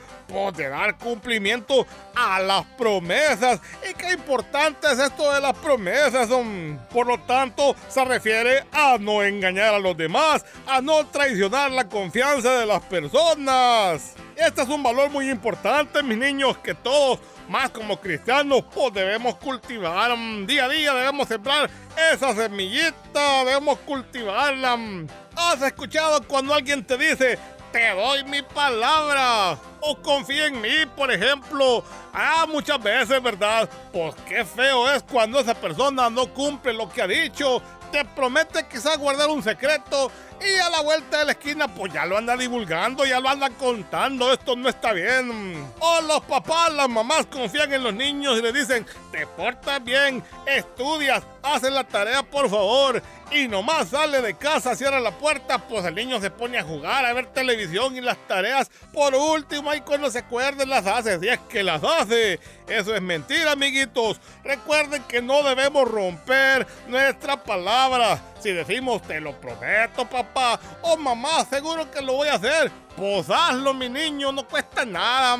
de 0.56 0.68
dar 0.68 0.96
cumplimiento 0.96 1.86
a 2.14 2.40
las 2.40 2.64
promesas. 2.78 3.60
Y 3.88 3.92
qué 3.94 4.12
importante 4.12 4.86
es 4.90 4.98
esto 4.98 5.30
de 5.30 5.42
las 5.42 5.56
promesas. 5.58 6.28
mm. 6.30 6.88
Por 6.90 7.06
lo 7.06 7.18
tanto, 7.20 7.76
se 7.88 8.02
refiere 8.04 8.64
a 8.72 8.96
no 8.98 9.22
engañar 9.22 9.74
a 9.74 9.78
los 9.78 9.94
demás, 9.94 10.44
a 10.66 10.80
no 10.80 11.06
traicionar 11.06 11.70
la 11.70 11.86
confianza 11.86 12.58
de 12.58 12.64
las 12.64 12.82
personas. 12.84 14.14
Este 14.36 14.62
es 14.62 14.68
un 14.68 14.82
valor 14.82 15.10
muy 15.10 15.30
importante, 15.30 16.02
mis 16.02 16.18
niños, 16.18 16.58
que 16.58 16.74
todos, 16.74 17.20
más 17.48 17.70
como 17.70 18.00
cristianos, 18.00 18.62
pues 18.74 18.92
debemos 18.92 19.36
cultivar 19.36 20.16
mm, 20.16 20.46
día 20.46 20.64
a 20.64 20.68
día, 20.68 20.94
debemos 20.94 21.28
sembrar 21.28 21.70
esa 22.12 22.34
semillita, 22.34 23.44
debemos 23.44 23.78
cultivarla. 23.80 24.76
mm. 24.76 25.06
¿Has 25.36 25.62
escuchado 25.62 26.22
cuando 26.26 26.54
alguien 26.54 26.84
te 26.84 26.96
dice, 26.96 27.38
te 27.70 27.90
doy 27.90 28.24
mi 28.24 28.42
palabra? 28.42 29.58
O 29.80 29.96
confía 30.02 30.46
en 30.46 30.60
mí, 30.60 30.86
por 30.96 31.12
ejemplo. 31.12 31.84
Ah, 32.12 32.46
muchas 32.48 32.82
veces, 32.82 33.22
¿verdad? 33.22 33.68
Pues 33.92 34.14
qué 34.26 34.44
feo 34.44 34.90
es 34.90 35.02
cuando 35.02 35.38
esa 35.38 35.54
persona 35.54 36.08
no 36.10 36.26
cumple 36.32 36.72
lo 36.72 36.88
que 36.88 37.02
ha 37.02 37.06
dicho. 37.06 37.62
Te 37.92 38.04
promete 38.04 38.66
quizás 38.66 38.98
guardar 38.98 39.28
un 39.28 39.42
secreto 39.42 40.10
y 40.40 40.58
a 40.58 40.70
la 40.70 40.80
vuelta 40.82 41.18
de 41.18 41.24
la 41.26 41.32
esquina 41.32 41.68
pues 41.68 41.92
ya 41.92 42.04
lo 42.04 42.16
anda 42.16 42.36
divulgando, 42.36 43.04
ya 43.04 43.20
lo 43.20 43.28
anda 43.28 43.50
contando. 43.50 44.32
Esto 44.32 44.56
no 44.56 44.68
está 44.68 44.92
bien. 44.92 45.66
O 45.80 46.00
los 46.02 46.20
papás, 46.22 46.72
las 46.72 46.88
mamás 46.88 47.26
confían 47.26 47.72
en 47.72 47.82
los 47.82 47.94
niños 47.94 48.38
y 48.38 48.42
le 48.42 48.52
dicen, 48.52 48.86
te 49.10 49.26
portas 49.26 49.82
bien, 49.82 50.22
estudias, 50.46 51.22
haces 51.42 51.72
la 51.72 51.84
tarea 51.84 52.22
por 52.22 52.50
favor. 52.50 53.02
Y 53.30 53.48
nomás 53.48 53.88
sale 53.88 54.22
de 54.22 54.34
casa, 54.34 54.76
cierra 54.76 55.00
la 55.00 55.10
puerta, 55.10 55.58
pues 55.58 55.84
el 55.84 55.96
niño 55.96 56.20
se 56.20 56.30
pone 56.30 56.58
a 56.58 56.62
jugar, 56.62 57.04
a 57.04 57.12
ver 57.12 57.26
televisión 57.26 57.96
y 57.96 58.00
las 58.00 58.16
tareas. 58.28 58.70
Por 58.92 59.16
último, 59.16 59.70
ahí 59.70 59.80
cuando 59.80 60.10
se 60.10 60.20
acuerden 60.20 60.70
las 60.70 60.86
hace, 60.86 61.18
si 61.18 61.28
es 61.28 61.40
que 61.48 61.64
las 61.64 61.82
hace. 61.82 62.38
Eso 62.68 62.94
es 62.94 63.02
mentira, 63.02 63.52
amiguitos. 63.52 64.20
Recuerden 64.44 65.02
que 65.04 65.22
no 65.22 65.42
debemos 65.42 65.90
romper 65.90 66.66
nuestra 66.86 67.42
palabra. 67.42 68.20
Si 68.46 68.52
decimos, 68.52 69.02
te 69.02 69.20
lo 69.20 69.32
prometo, 69.32 70.08
papá, 70.08 70.60
o 70.80 70.96
mamá, 70.96 71.44
seguro 71.50 71.90
que 71.90 72.00
lo 72.00 72.12
voy 72.12 72.28
a 72.28 72.34
hacer. 72.34 72.70
Pues 72.96 73.26
mi 73.74 73.88
niño, 73.88 74.30
no 74.30 74.46
cuesta 74.46 74.84
nada. 74.84 75.36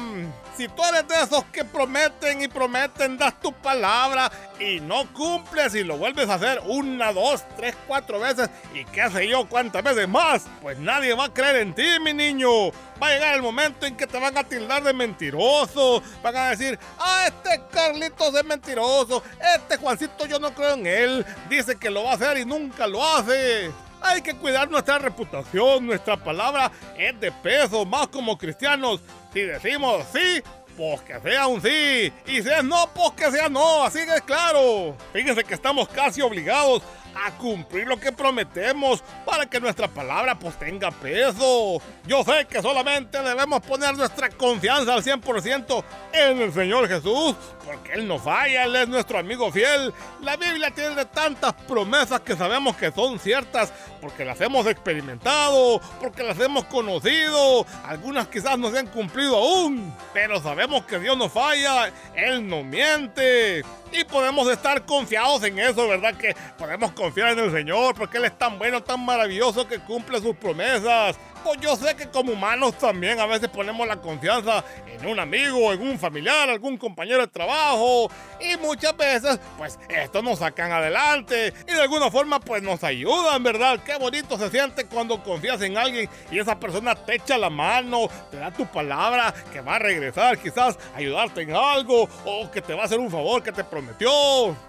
Si 0.56 0.68
tú 0.68 0.82
eres 0.84 1.06
de 1.06 1.14
esos 1.22 1.44
que 1.52 1.64
prometen 1.64 2.40
y 2.40 2.48
prometen, 2.48 3.18
das 3.18 3.38
tu 3.40 3.52
palabra 3.52 4.32
y 4.58 4.80
no 4.80 5.06
cumples 5.12 5.74
y 5.74 5.84
lo 5.84 5.98
vuelves 5.98 6.30
a 6.30 6.34
hacer 6.34 6.62
una, 6.64 7.12
dos, 7.12 7.44
tres, 7.56 7.76
cuatro 7.86 8.18
veces 8.18 8.48
y 8.72 8.84
qué 8.86 9.10
sé 9.10 9.28
yo 9.28 9.46
cuántas 9.46 9.82
veces 9.82 10.08
más, 10.08 10.46
pues 10.62 10.78
nadie 10.78 11.12
va 11.12 11.26
a 11.26 11.34
creer 11.34 11.56
en 11.56 11.74
ti, 11.74 11.86
mi 12.02 12.14
niño. 12.14 12.70
Va 13.02 13.08
a 13.08 13.10
llegar 13.12 13.34
el 13.34 13.42
momento 13.42 13.84
en 13.84 13.98
que 13.98 14.06
te 14.06 14.18
van 14.18 14.38
a 14.38 14.44
tildar 14.44 14.82
de 14.82 14.94
mentiroso. 14.94 16.02
Van 16.22 16.34
a 16.34 16.50
decir, 16.50 16.78
ah, 16.98 17.26
este 17.26 17.62
Carlitos 17.70 18.34
es 18.34 18.44
mentiroso. 18.44 19.22
Este 19.54 19.76
Juancito 19.76 20.24
yo 20.24 20.38
no 20.38 20.54
creo 20.54 20.72
en 20.72 20.86
él. 20.86 21.26
Dice 21.50 21.76
que 21.76 21.90
lo 21.90 22.04
va 22.04 22.12
a 22.12 22.14
hacer 22.14 22.38
y 22.38 22.46
nunca 22.46 22.86
lo 22.86 23.04
hace. 23.04 23.70
Hay 24.00 24.22
que 24.22 24.34
cuidar 24.36 24.70
nuestra 24.70 24.98
reputación, 24.98 25.86
nuestra 25.86 26.16
palabra 26.16 26.70
es 26.96 27.18
de 27.20 27.32
peso, 27.32 27.84
más 27.84 28.08
como 28.08 28.36
cristianos. 28.38 29.00
Si 29.32 29.40
decimos 29.40 30.04
sí, 30.12 30.42
pues 30.76 31.00
que 31.02 31.20
sea 31.20 31.46
un 31.46 31.60
sí. 31.62 32.12
Y 32.26 32.42
si 32.42 32.48
es 32.48 32.64
no, 32.64 32.90
pues 32.94 33.12
que 33.12 33.30
sea 33.30 33.48
no, 33.48 33.84
así 33.84 34.00
de 34.00 34.20
claro. 34.22 34.96
Fíjense 35.12 35.44
que 35.44 35.54
estamos 35.54 35.88
casi 35.88 36.20
obligados 36.20 36.82
a 37.24 37.30
cumplir 37.38 37.86
lo 37.86 37.98
que 37.98 38.12
prometemos 38.12 39.02
para 39.24 39.46
que 39.46 39.60
nuestra 39.60 39.88
palabra 39.88 40.38
pues 40.38 40.58
tenga 40.58 40.90
peso. 40.90 41.80
Yo 42.06 42.22
sé 42.24 42.46
que 42.46 42.60
solamente 42.60 43.22
debemos 43.22 43.60
poner 43.62 43.96
nuestra 43.96 44.28
confianza 44.28 44.94
al 44.94 45.02
100% 45.02 45.84
en 46.12 46.42
el 46.42 46.52
Señor 46.52 46.88
Jesús, 46.88 47.34
porque 47.64 47.92
Él 47.94 48.06
no 48.06 48.18
falla, 48.18 48.64
Él 48.64 48.76
es 48.76 48.88
nuestro 48.88 49.18
amigo 49.18 49.50
fiel. 49.50 49.92
La 50.20 50.36
Biblia 50.36 50.70
tiene 50.70 51.04
tantas 51.06 51.54
promesas 51.54 52.20
que 52.20 52.36
sabemos 52.36 52.76
que 52.76 52.92
son 52.92 53.18
ciertas 53.18 53.72
porque 54.06 54.24
las 54.24 54.40
hemos 54.40 54.64
experimentado, 54.68 55.80
porque 56.00 56.22
las 56.22 56.38
hemos 56.38 56.64
conocido. 56.66 57.66
Algunas 57.84 58.28
quizás 58.28 58.56
no 58.56 58.70
se 58.70 58.78
han 58.78 58.86
cumplido 58.86 59.36
aún, 59.36 59.92
pero 60.14 60.40
sabemos 60.40 60.84
que 60.84 61.00
Dios 61.00 61.18
no 61.18 61.28
falla, 61.28 61.90
Él 62.14 62.46
no 62.46 62.62
miente. 62.62 63.64
Y 63.90 64.04
podemos 64.04 64.48
estar 64.48 64.86
confiados 64.86 65.42
en 65.42 65.58
eso, 65.58 65.88
¿verdad? 65.88 66.14
Que 66.14 66.36
podemos 66.56 66.92
confiar 66.92 67.30
en 67.32 67.40
el 67.40 67.50
Señor 67.50 67.96
porque 67.96 68.18
Él 68.18 68.26
es 68.26 68.38
tan 68.38 68.60
bueno, 68.60 68.80
tan 68.80 69.04
maravilloso 69.04 69.66
que 69.66 69.80
cumple 69.80 70.20
sus 70.20 70.36
promesas. 70.36 71.16
Pues 71.46 71.60
yo 71.60 71.76
sé 71.76 71.94
que 71.94 72.08
como 72.08 72.32
humanos 72.32 72.76
también 72.76 73.20
a 73.20 73.26
veces 73.26 73.48
ponemos 73.48 73.86
la 73.86 74.00
confianza 74.00 74.64
en 74.84 75.06
un 75.06 75.20
amigo, 75.20 75.72
en 75.72 75.80
un 75.80 75.96
familiar, 75.96 76.50
algún 76.50 76.76
compañero 76.76 77.20
de 77.20 77.28
trabajo. 77.28 78.10
Y 78.40 78.56
muchas 78.56 78.96
veces, 78.96 79.38
pues, 79.56 79.78
esto 79.88 80.22
nos 80.22 80.40
sacan 80.40 80.72
adelante. 80.72 81.54
Y 81.68 81.72
de 81.72 81.82
alguna 81.82 82.10
forma, 82.10 82.40
pues, 82.40 82.64
nos 82.64 82.82
ayudan, 82.82 83.44
¿verdad? 83.44 83.78
Qué 83.84 83.96
bonito 83.96 84.36
se 84.36 84.50
siente 84.50 84.86
cuando 84.86 85.22
confías 85.22 85.62
en 85.62 85.78
alguien 85.78 86.10
y 86.32 86.40
esa 86.40 86.58
persona 86.58 86.96
te 86.96 87.14
echa 87.14 87.38
la 87.38 87.48
mano, 87.48 88.08
te 88.28 88.38
da 88.38 88.50
tu 88.50 88.66
palabra 88.66 89.32
que 89.52 89.60
va 89.60 89.76
a 89.76 89.78
regresar, 89.78 90.38
quizás 90.38 90.76
ayudarte 90.96 91.42
en 91.42 91.54
algo 91.54 92.08
o 92.24 92.50
que 92.50 92.60
te 92.60 92.74
va 92.74 92.82
a 92.82 92.84
hacer 92.86 92.98
un 92.98 93.08
favor 93.08 93.40
que 93.44 93.52
te 93.52 93.62
prometió. 93.62 94.10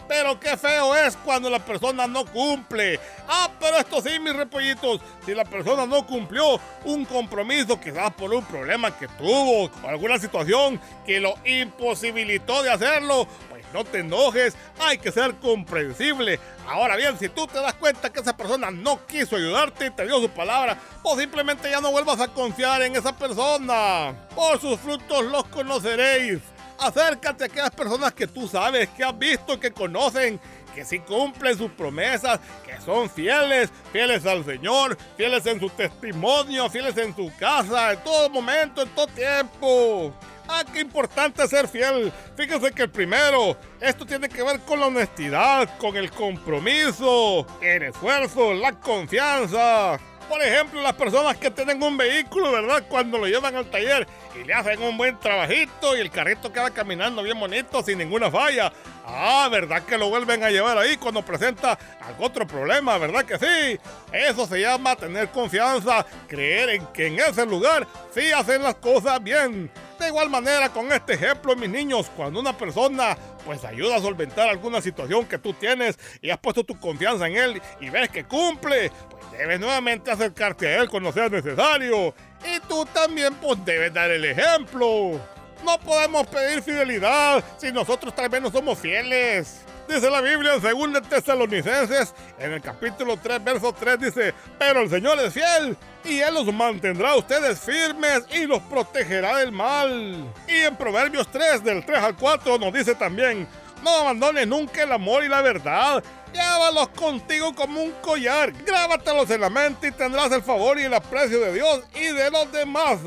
Pero 0.08 0.40
qué 0.40 0.56
feo 0.56 0.96
es 0.96 1.18
cuando 1.18 1.50
la 1.50 1.60
persona 1.60 2.06
no 2.06 2.24
cumple. 2.24 3.00
Ah, 3.28 3.50
pero 3.60 3.78
esto 3.78 4.00
sí, 4.00 4.20
mis 4.20 4.36
repollitos, 4.36 5.02
si 5.26 5.34
la 5.34 5.44
persona 5.44 5.88
no 5.88 6.06
cumplió 6.06 6.60
un 6.86 7.06
compromiso, 7.06 7.80
quizás 7.80 8.14
por 8.14 8.34
un 8.34 8.46
problema 8.46 8.98
que 8.98 9.08
tuvo 9.08 9.66
o 9.66 9.88
alguna 9.88 10.18
situación 10.20 10.80
que 11.06 11.20
lo 11.20 11.36
imposibilitó 11.46 12.64
de 12.64 12.72
hacerlo, 12.72 13.28
pues 13.50 13.66
no 13.74 13.84
te 13.84 14.00
enojes, 14.00 14.56
hay 14.80 14.98
que 14.98 15.12
ser 15.12 15.36
comprensible. 15.36 16.40
Ahora 16.68 16.96
bien, 16.96 17.18
si 17.18 17.30
tú 17.30 17.48
te 17.48 17.60
das 17.60 17.74
cuenta 17.76 18.12
que 18.12 18.20
esa 18.20 18.36
persona 18.36 18.72
no 18.72 19.06
quiso 19.06 19.36
ayudarte 19.36 19.88
y 19.88 19.92
te 19.92 20.06
dio 20.06 20.20
su 20.20 20.30
palabra, 20.30 20.78
o 21.04 21.18
simplemente 21.18 21.70
ya 21.70 21.82
no 21.82 21.92
vuelvas 21.92 22.20
a 22.20 22.28
confiar 22.28 22.82
en 22.82 22.96
esa 22.96 23.18
persona. 23.18 24.14
Por 24.36 24.60
sus 24.60 24.80
frutos 24.80 25.26
los 25.26 25.46
conoceréis. 25.46 26.40
Acércate 26.80 27.44
a 27.44 27.48
aquellas 27.48 27.72
personas 27.72 28.14
que 28.14 28.28
tú 28.28 28.48
sabes, 28.48 28.88
que 28.90 29.04
has 29.04 29.18
visto, 29.18 29.60
que 29.60 29.72
conocen, 29.72 30.40
que 30.78 30.86
sí 30.86 31.00
cumplen 31.00 31.58
sus 31.58 31.72
promesas, 31.72 32.40
que 32.64 32.80
son 32.80 33.10
fieles, 33.10 33.72
fieles 33.92 34.28
al 34.28 34.46
Señor, 34.46 34.96
fieles 35.18 35.44
en 35.48 35.60
su 35.60 35.72
testimonio, 35.72 36.70
fieles 36.70 36.96
en 36.98 37.16
su 37.16 37.32
casa, 37.36 37.94
en 37.94 38.04
todo 38.04 38.30
momento, 38.30 38.84
en 38.84 38.90
todo 38.90 39.08
tiempo. 39.08 40.14
Ah, 40.48 40.64
qué 40.72 40.82
importante 40.82 41.48
ser 41.48 41.68
fiel. 41.68 42.14
Fíjense 42.36 42.72
que 42.74 42.84
el 42.84 42.92
primero, 42.92 43.58
esto 43.82 44.06
tiene 44.06 44.30
que 44.30 44.44
ver 44.44 44.60
con 44.60 44.80
la 44.80 44.86
honestidad, 44.86 45.80
con 45.80 45.98
el 45.98 46.12
compromiso, 46.12 47.48
el 47.60 47.82
esfuerzo, 47.82 48.54
la 48.54 48.74
confianza. 48.74 50.00
Por 50.30 50.42
ejemplo, 50.42 50.82
las 50.82 50.94
personas 50.94 51.38
que 51.38 51.50
tienen 51.50 51.82
un 51.82 51.96
vehículo, 51.96 52.52
¿verdad? 52.52 52.84
Cuando 52.90 53.18
lo 53.18 53.28
llevan 53.28 53.56
al 53.56 53.70
taller 53.70 54.06
y 54.36 54.44
le 54.44 54.54
hacen 54.54 54.82
un 54.82 54.98
buen 54.98 55.18
trabajito 55.20 55.96
y 55.96 56.02
el 56.02 56.12
carrito 56.12 56.52
queda 56.52 56.70
caminando 56.70 57.24
bien 57.24 57.40
bonito 57.40 57.82
sin 57.82 57.98
ninguna 58.00 58.30
falla. 58.30 58.72
Ah, 59.06 59.48
¿verdad 59.50 59.84
que 59.84 59.98
lo 59.98 60.10
vuelven 60.10 60.44
a 60.44 60.50
llevar 60.50 60.78
ahí 60.78 60.98
cuando 60.98 61.24
presenta 61.24 61.80
algún 62.02 62.26
otro 62.26 62.46
problema? 62.46 62.98
¿Verdad 62.98 63.24
que 63.24 63.40
sí? 63.40 63.80
Eso 64.12 64.46
se 64.46 64.60
llama 64.60 64.98
tener 64.98 65.30
confianza, 65.30 66.06
creer 66.28 66.70
en 66.72 66.86
que 66.88 67.08
en 67.08 67.20
ese 67.20 67.46
lugar 67.46 67.88
sí 68.14 68.32
hacen 68.34 68.64
las 68.64 68.76
cosas 68.76 69.24
bien. 69.24 69.72
De 69.98 70.08
igual 70.10 70.30
manera, 70.30 70.70
con 70.70 70.92
este 70.92 71.14
ejemplo, 71.14 71.56
mis 71.56 71.70
niños, 71.70 72.12
cuando 72.16 72.40
una 72.40 72.56
persona 72.56 73.18
pues 73.46 73.64
ayuda 73.64 73.96
a 73.96 74.02
solventar 74.02 74.50
alguna 74.50 74.82
situación 74.82 75.26
que 75.26 75.40
tú 75.40 75.54
tienes 75.54 75.98
y 76.22 76.30
has 76.30 76.38
puesto 76.38 76.64
tu 76.64 76.78
confianza 76.78 77.28
en 77.28 77.38
él 77.38 77.62
y 77.80 77.90
ves 77.90 78.10
que 78.10 78.26
cumple, 78.26 78.92
debes 79.38 79.60
nuevamente 79.60 80.12
acercarte 80.12 80.68
a 80.68 80.82
él 80.82 80.90
cuando 80.90 81.12
sea 81.12 81.30
necesario. 81.30 82.14
Y 82.44 82.60
tú 82.68 82.86
también 82.86 83.34
pues 83.36 83.64
debes 83.64 83.94
dar 83.94 84.12
el 84.12 84.26
ejemplo. 84.26 85.20
No 85.64 85.80
podemos 85.80 86.28
pedir 86.28 86.62
fidelidad 86.62 87.44
si 87.58 87.72
nosotros 87.72 88.14
tal 88.16 88.30
vez 88.30 88.42
no 88.42 88.52
somos 88.52 88.78
fieles. 88.78 89.62
Dice 89.88 90.10
la 90.10 90.20
Biblia 90.20 90.56
en 90.56 90.94
2 90.94 91.02
Tesalonicenses, 91.10 92.14
en 92.38 92.52
el 92.52 92.62
capítulo 92.62 93.16
3, 93.16 93.42
verso 93.42 93.72
3, 93.72 93.98
dice, 93.98 94.34
pero 94.60 94.82
el 94.82 94.90
Señor 94.90 95.18
es 95.20 95.34
fiel 95.34 95.78
y 96.04 96.20
Él 96.20 96.34
los 96.34 96.54
mantendrá 96.54 97.12
a 97.12 97.16
ustedes 97.16 97.58
firmes 97.58 98.26
y 98.30 98.46
los 98.46 98.60
protegerá 98.64 99.38
del 99.38 99.54
mal. 99.54 100.26
Y 100.46 100.56
en 100.56 100.76
Proverbios 100.76 101.32
3, 101.32 101.64
del 101.64 101.86
3 101.86 102.00
al 102.00 102.18
4, 102.18 102.58
nos 102.58 102.74
dice 102.74 102.96
también, 102.96 103.48
no 103.82 103.90
abandones 103.90 104.46
nunca 104.46 104.84
el 104.84 104.92
amor 104.92 105.24
y 105.24 105.30
la 105.30 105.42
verdad. 105.42 106.04
Llévalos 106.38 106.90
contigo 106.90 107.56
como 107.56 107.82
un 107.82 107.92
collar. 107.94 108.52
Grábatelos 108.64 109.28
en 109.32 109.42
la 109.42 109.50
mente 109.50 109.88
y 109.88 109.92
tendrás 109.92 110.32
el 110.32 110.44
favor 110.44 110.80
y 110.80 110.84
el 110.84 110.94
aprecio 110.94 111.40
de 111.40 111.52
Dios 111.52 111.82
y 111.96 112.14
de 112.14 112.30
los 112.30 112.52
demás. 112.52 113.00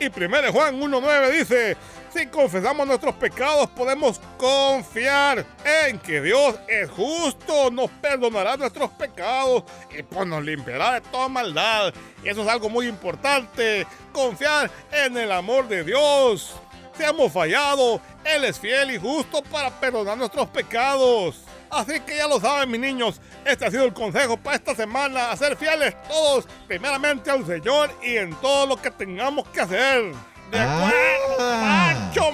Y 0.00 0.06
1 0.06 0.52
Juan 0.52 0.80
1.9 0.80 1.30
dice, 1.30 1.76
si 2.12 2.26
confesamos 2.26 2.84
nuestros 2.84 3.14
pecados 3.14 3.70
podemos 3.70 4.20
confiar 4.36 5.46
en 5.64 6.00
que 6.00 6.20
Dios 6.20 6.56
es 6.66 6.90
justo, 6.90 7.70
nos 7.70 7.90
perdonará 7.90 8.56
nuestros 8.56 8.90
pecados 8.90 9.62
y 9.96 10.02
pues 10.02 10.26
nos 10.26 10.42
limpiará 10.42 10.94
de 10.94 11.00
toda 11.02 11.28
maldad. 11.28 11.94
Y 12.24 12.28
eso 12.28 12.42
es 12.42 12.48
algo 12.48 12.68
muy 12.68 12.88
importante, 12.88 13.86
confiar 14.12 14.68
en 14.90 15.16
el 15.16 15.30
amor 15.30 15.68
de 15.68 15.84
Dios. 15.84 16.56
Si 16.96 17.04
hemos 17.04 17.32
fallado, 17.32 18.00
Él 18.24 18.44
es 18.44 18.58
fiel 18.58 18.90
y 18.90 18.98
justo 18.98 19.44
para 19.44 19.70
perdonar 19.70 20.18
nuestros 20.18 20.48
pecados. 20.48 21.36
Así 21.74 21.98
que 22.00 22.16
ya 22.16 22.28
lo 22.28 22.38
saben, 22.38 22.70
mis 22.70 22.80
niños, 22.80 23.20
este 23.44 23.66
ha 23.66 23.70
sido 23.70 23.84
el 23.84 23.92
consejo 23.92 24.36
para 24.36 24.56
esta 24.56 24.76
semana, 24.76 25.32
a 25.32 25.36
ser 25.36 25.56
fieles 25.56 25.94
todos, 26.06 26.46
primeramente 26.68 27.30
al 27.32 27.44
Señor 27.44 27.90
y 28.00 28.16
en 28.16 28.32
todo 28.36 28.66
lo 28.66 28.76
que 28.76 28.92
tengamos 28.92 29.48
que 29.48 29.60
hacer. 29.60 30.12
De 30.52 30.60
acuerdo, 30.60 31.36
Pancho. 31.38 32.30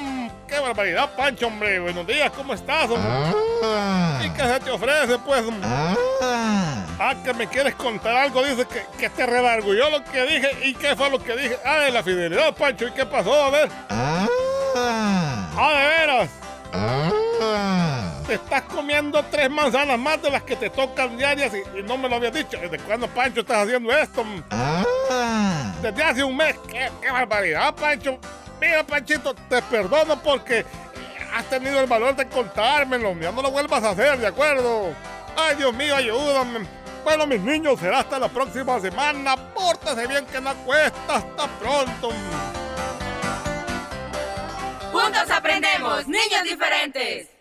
Qué 0.47 0.59
barbaridad, 0.59 1.17
Pancho, 1.17 1.47
hombre. 1.47 1.79
Buenos 1.81 2.07
días, 2.07 2.31
¿cómo 2.37 2.53
estás? 2.53 2.91
hombre? 2.91 4.27
¿Y 4.27 4.31
qué 4.31 4.43
se 4.43 4.61
te 4.61 4.71
ofrece, 4.71 5.19
pues? 5.25 5.45
Ah, 6.23 7.15
que 7.25 7.33
me 7.33 7.47
quieres 7.47 7.75
contar 7.77 8.15
algo, 8.17 8.43
dice 8.43 8.67
que, 8.67 8.85
que 8.99 9.09
te 9.09 9.25
redargulló 9.25 9.89
lo 9.89 10.05
que 10.05 10.23
dije. 10.25 10.51
¿Y 10.65 10.75
qué 10.75 10.95
fue 10.97 11.09
lo 11.09 11.19
que 11.19 11.35
dije? 11.35 11.57
Ah, 11.65 11.79
de 11.79 11.93
la 11.93 12.03
fidelidad, 12.03 12.55
Pancho. 12.55 12.89
¿Y 12.89 12.93
qué 12.93 13.07
pasó? 13.07 13.33
A 13.45 13.51
ver. 13.51 13.71
Ah, 13.89 14.27
de 15.79 15.87
veras. 15.87 16.31
Te 18.31 18.37
estás 18.37 18.63
comiendo 18.63 19.25
tres 19.25 19.51
manzanas 19.51 19.99
más 19.99 20.23
de 20.23 20.31
las 20.31 20.45
que 20.45 20.55
te 20.55 20.71
tocan 20.71 21.17
diarias 21.17 21.53
y, 21.53 21.79
y 21.81 21.83
no 21.83 21.99
me 21.99 22.09
lo 22.09 22.15
habías 22.15 22.33
dicho. 22.33 22.59
¿Desde 22.59 22.79
cuándo, 22.79 23.09
Pancho, 23.09 23.41
estás 23.41 23.65
haciendo 23.65 23.91
esto? 23.91 24.25
Desde 25.83 26.01
hace 26.01 26.23
un 26.23 26.37
mes. 26.37 26.55
¡Qué, 26.71 26.93
qué 27.03 27.11
barbaridad, 27.11 27.75
Pancho! 27.75 28.21
Mira, 28.61 28.87
Panchito, 28.87 29.35
te 29.35 29.61
perdono 29.63 30.23
porque 30.23 30.65
has 31.35 31.45
tenido 31.47 31.81
el 31.81 31.89
valor 31.89 32.15
de 32.15 32.29
contármelo. 32.29 33.19
Ya 33.19 33.33
no 33.33 33.43
lo 33.43 33.51
vuelvas 33.51 33.83
a 33.83 33.91
hacer, 33.91 34.17
¿de 34.21 34.29
acuerdo? 34.29 34.95
Ay, 35.37 35.57
Dios 35.57 35.75
mío, 35.75 35.97
ayúdame. 35.97 36.69
Bueno, 37.03 37.27
mis 37.27 37.41
niños, 37.41 37.81
será 37.81 37.99
hasta 37.99 38.21
la 38.21 38.29
próxima 38.29 38.79
semana. 38.79 39.35
Pórtese 39.53 40.07
bien 40.07 40.25
que 40.27 40.41
no 40.41 40.55
cuesta. 40.59 41.17
Hasta 41.17 41.49
pronto. 41.59 42.11
Juntos 44.93 45.31
aprendemos, 45.33 46.07
niños 46.07 46.45
diferentes. 46.45 47.40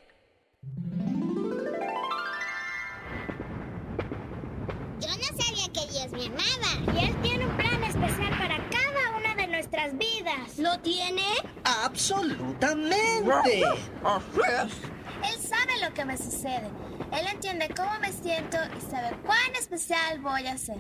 Y 6.22 7.06
Él 7.06 7.16
tiene 7.22 7.46
un 7.46 7.56
plan 7.56 7.82
especial 7.82 8.38
para 8.38 8.58
cada 8.70 9.18
una 9.18 9.36
de 9.36 9.48
nuestras 9.48 9.98
vidas. 9.98 10.58
¿Lo 10.58 10.78
tiene? 10.80 11.24
Absolutamente. 11.64 13.62
Él 13.62 15.42
sabe 15.42 15.80
lo 15.82 15.94
que 15.94 16.04
me 16.04 16.18
sucede. 16.18 16.70
Él 17.14 17.26
entiende 17.32 17.70
cómo 17.74 17.92
me 18.02 18.12
siento 18.12 18.58
y 18.78 18.92
sabe 18.92 19.16
cuán 19.26 19.56
especial 19.58 20.20
voy 20.20 20.46
a 20.48 20.58
ser. 20.58 20.80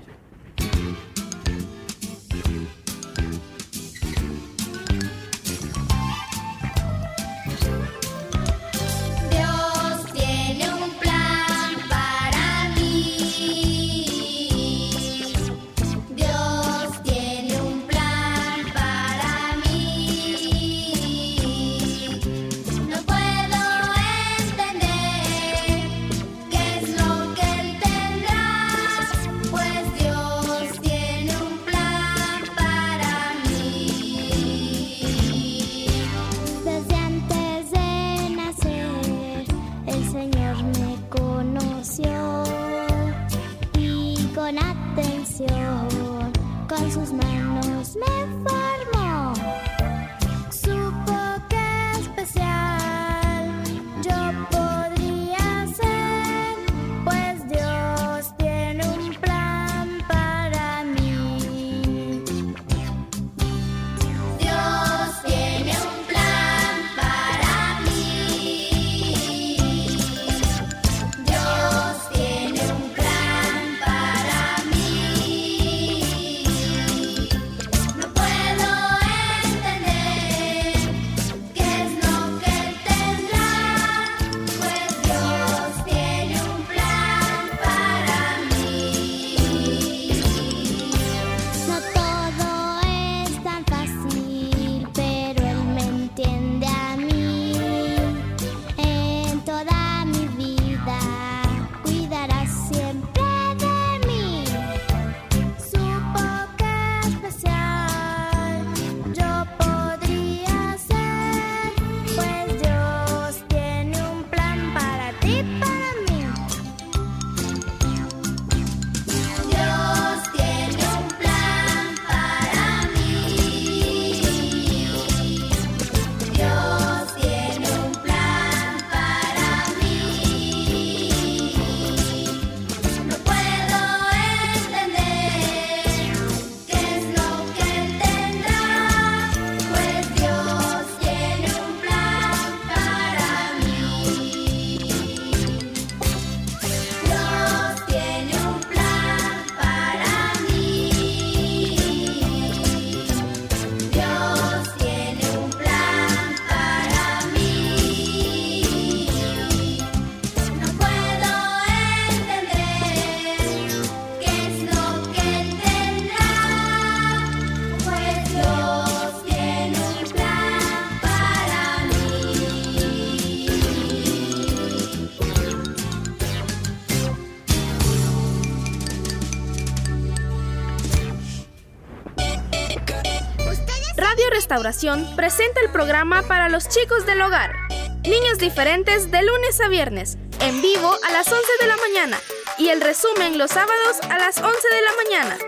Presenta 185.15 185.61
el 185.65 185.71
programa 185.71 186.21
para 186.21 186.47
los 186.47 186.69
chicos 186.69 187.07
del 187.07 187.19
hogar. 187.23 187.55
Niños 188.03 188.37
diferentes 188.37 189.09
de 189.09 189.23
lunes 189.23 189.59
a 189.61 189.67
viernes, 189.67 190.19
en 190.41 190.61
vivo 190.61 190.95
a 191.07 191.11
las 191.11 191.27
11 191.27 191.43
de 191.59 191.67
la 191.67 191.75
mañana 191.77 192.19
y 192.59 192.69
el 192.69 192.79
resumen 192.79 193.39
los 193.39 193.49
sábados 193.49 193.97
a 194.11 194.19
las 194.19 194.37
11 194.37 194.45
de 194.45 194.81
la 194.83 194.93
mañana. 195.03 195.39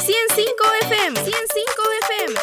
105 0.00 0.54
FM, 0.84 1.20
105 1.22 1.82
FM. 2.00 2.40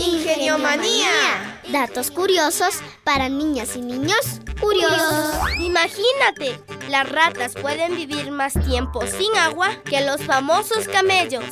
Ingeniomanía. 0.00 1.60
Datos 1.68 2.10
curiosos 2.10 2.76
para 3.04 3.28
niñas 3.28 3.76
y 3.76 3.82
niños 3.82 4.40
curiosos. 4.58 5.36
Imagínate, 5.60 6.58
las 6.88 7.08
ratas 7.08 7.54
pueden 7.60 7.96
vivir 7.96 8.30
más 8.30 8.52
tiempo 8.52 9.02
sin 9.06 9.34
agua 9.36 9.70
que 9.84 10.04
los 10.04 10.22
famosos 10.22 10.86
camellos. 10.88 11.44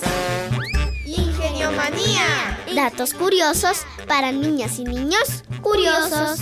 Ingeniomanía. 1.04 2.58
Datos 2.74 3.14
curiosos 3.14 3.84
para 4.06 4.32
niñas 4.32 4.78
y 4.78 4.84
niños 4.84 5.44
curiosos. 5.60 6.40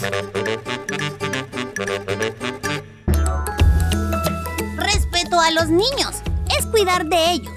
Respeto 4.76 5.40
a 5.40 5.50
los 5.52 5.68
niños 5.68 6.22
es 6.59 6.66
cuidar 6.66 7.07
de 7.07 7.33
ellos. 7.33 7.52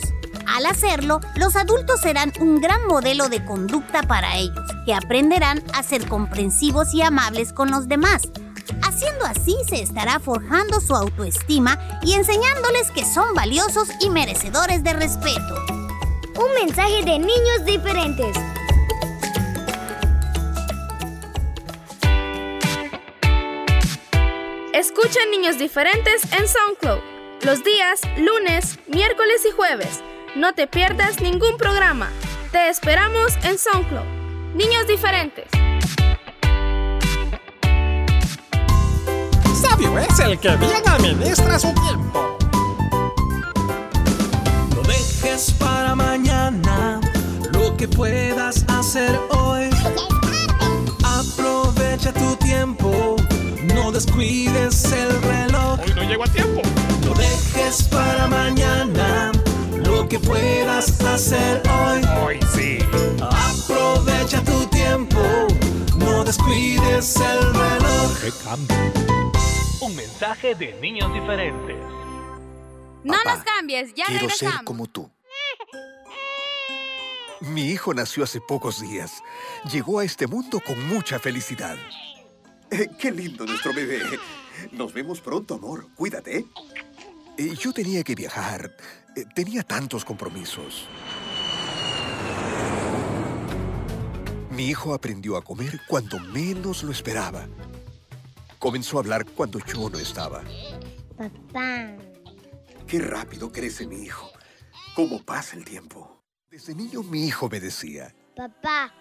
Al 0.47 0.65
hacerlo, 0.67 1.19
los 1.35 1.55
adultos 1.55 2.01
serán 2.01 2.31
un 2.39 2.61
gran 2.61 2.85
modelo 2.87 3.29
de 3.29 3.43
conducta 3.43 4.03
para 4.03 4.37
ellos, 4.37 4.65
que 4.85 4.93
aprenderán 4.93 5.63
a 5.73 5.83
ser 5.83 6.07
comprensivos 6.07 6.93
y 6.93 7.01
amables 7.01 7.51
con 7.51 7.71
los 7.71 7.87
demás. 7.87 8.21
Haciendo 8.95 9.25
así 9.25 9.57
se 9.67 9.81
estará 9.81 10.21
forjando 10.21 10.79
su 10.79 10.95
autoestima 10.95 11.77
y 12.01 12.13
enseñándoles 12.13 12.91
que 12.91 13.03
son 13.03 13.35
valiosos 13.35 13.89
y 13.99 14.09
merecedores 14.09 14.85
de 14.85 14.93
respeto. 14.93 15.65
Un 16.39 16.53
mensaje 16.65 17.03
de 17.03 17.19
niños 17.19 17.65
diferentes. 17.65 18.37
Escucha 24.71 25.19
Niños 25.29 25.57
Diferentes 25.57 26.23
en 26.31 26.47
SoundCloud 26.47 27.01
los 27.43 27.65
días 27.65 27.99
lunes, 28.17 28.79
miércoles 28.87 29.45
y 29.45 29.51
jueves. 29.51 30.01
No 30.37 30.53
te 30.53 30.67
pierdas 30.67 31.19
ningún 31.19 31.57
programa. 31.57 32.09
Te 32.53 32.69
esperamos 32.69 33.35
en 33.43 33.57
SoundCloud. 33.57 34.05
Niños 34.55 34.87
Diferentes. 34.87 35.49
Sabio 39.85 39.99
es 39.99 40.19
el 40.19 40.39
que 40.39 40.55
bien 40.57 40.87
administra 40.87 41.59
su 41.59 41.71
tiempo. 41.73 42.37
No 44.75 44.81
dejes 44.81 45.51
para 45.59 45.95
mañana 45.95 46.99
lo 47.51 47.75
que 47.77 47.87
puedas 47.87 48.65
hacer 48.67 49.19
hoy. 49.29 49.69
Aprovecha 51.03 52.11
tu 52.13 52.35
tiempo, 52.37 53.15
no 53.73 53.91
descuides 53.91 54.91
el 54.91 55.21
reloj. 55.21 55.79
Hoy 55.79 55.93
no 55.95 56.03
llego 56.03 56.23
a 56.23 56.27
tiempo. 56.27 56.61
No 57.05 57.13
dejes 57.13 57.83
para 57.83 58.27
mañana 58.27 59.31
lo 59.75 60.07
que 60.07 60.19
puedas 60.19 60.99
hacer 61.01 61.61
hoy. 61.69 62.01
Hoy 62.23 62.39
sí. 62.55 62.79
Aprovecha 63.21 64.43
tu 64.43 64.65
tiempo, 64.67 65.21
no 65.97 66.23
descuides 66.23 67.17
el 67.17 67.53
reloj. 67.53 68.19
¡Qué 68.21 68.31
cambio! 68.43 69.24
Un 69.81 69.95
mensaje 69.95 70.55
de 70.55 70.73
niños 70.79 71.13
diferentes. 71.13 71.77
No 73.03 73.13
Papá, 73.13 73.35
nos 73.35 73.43
cambies, 73.43 73.93
ya 73.93 74.05
Quiero 74.05 74.21
regresamos. 74.21 74.55
ser 74.55 74.65
como 74.65 74.87
tú. 74.87 75.09
Mi 77.41 77.69
hijo 77.69 77.93
nació 77.93 78.23
hace 78.23 78.41
pocos 78.41 78.81
días. 78.81 79.21
Llegó 79.71 79.99
a 79.99 80.05
este 80.05 80.25
mundo 80.27 80.59
con 80.65 80.81
mucha 80.87 81.19
felicidad. 81.19 81.77
Eh, 82.71 82.89
qué 82.97 83.11
lindo 83.11 83.45
nuestro 83.45 83.73
bebé. 83.73 84.01
Nos 84.71 84.93
vemos 84.93 85.21
pronto, 85.21 85.55
amor. 85.55 85.87
Cuídate. 85.95 86.45
Eh, 87.37 87.53
yo 87.59 87.71
tenía 87.73 88.03
que 88.03 88.15
viajar. 88.15 88.75
Eh, 89.15 89.25
tenía 89.35 89.61
tantos 89.63 90.03
compromisos. 90.03 90.87
Mi 94.49 94.67
hijo 94.69 94.93
aprendió 94.93 95.35
a 95.37 95.43
comer 95.43 95.81
cuando 95.87 96.17
menos 96.19 96.81
lo 96.83 96.91
esperaba. 96.91 97.45
Comenzó 98.65 98.97
a 98.97 99.01
hablar 99.01 99.27
cuando 99.27 99.59
yo 99.59 99.91
no 99.91 99.99
estaba. 99.99 100.43
Papá. 101.15 101.95
Qué 102.87 102.97
rápido 102.97 103.51
crece 103.51 103.85
mi 103.85 103.97
hijo. 103.97 104.31
¿Cómo 104.95 105.21
pasa 105.23 105.55
el 105.55 105.63
tiempo? 105.63 106.23
Desde 106.49 106.73
niño 106.73 107.03
mi 107.03 107.27
hijo 107.27 107.47
me 107.47 107.59
decía, 107.59 108.15
Papá, 108.35 108.91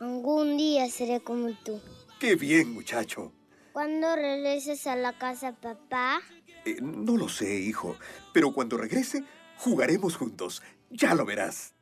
algún 0.00 0.56
día 0.56 0.88
seré 0.88 1.20
como 1.20 1.52
tú. 1.62 1.78
qué 2.18 2.34
bien 2.34 2.72
muchacho. 2.72 3.30
¿Cuándo 3.74 4.16
regreses 4.16 4.86
a 4.86 4.96
la 4.96 5.18
casa, 5.18 5.52
papá? 5.52 6.22
Eh, 6.64 6.78
no 6.80 7.18
lo 7.18 7.28
sé, 7.28 7.60
hijo, 7.60 7.94
pero 8.32 8.54
cuando 8.54 8.78
regrese, 8.78 9.22
jugaremos 9.58 10.16
juntos. 10.16 10.62
Ya 10.88 11.14
lo 11.14 11.26
verás. 11.26 11.74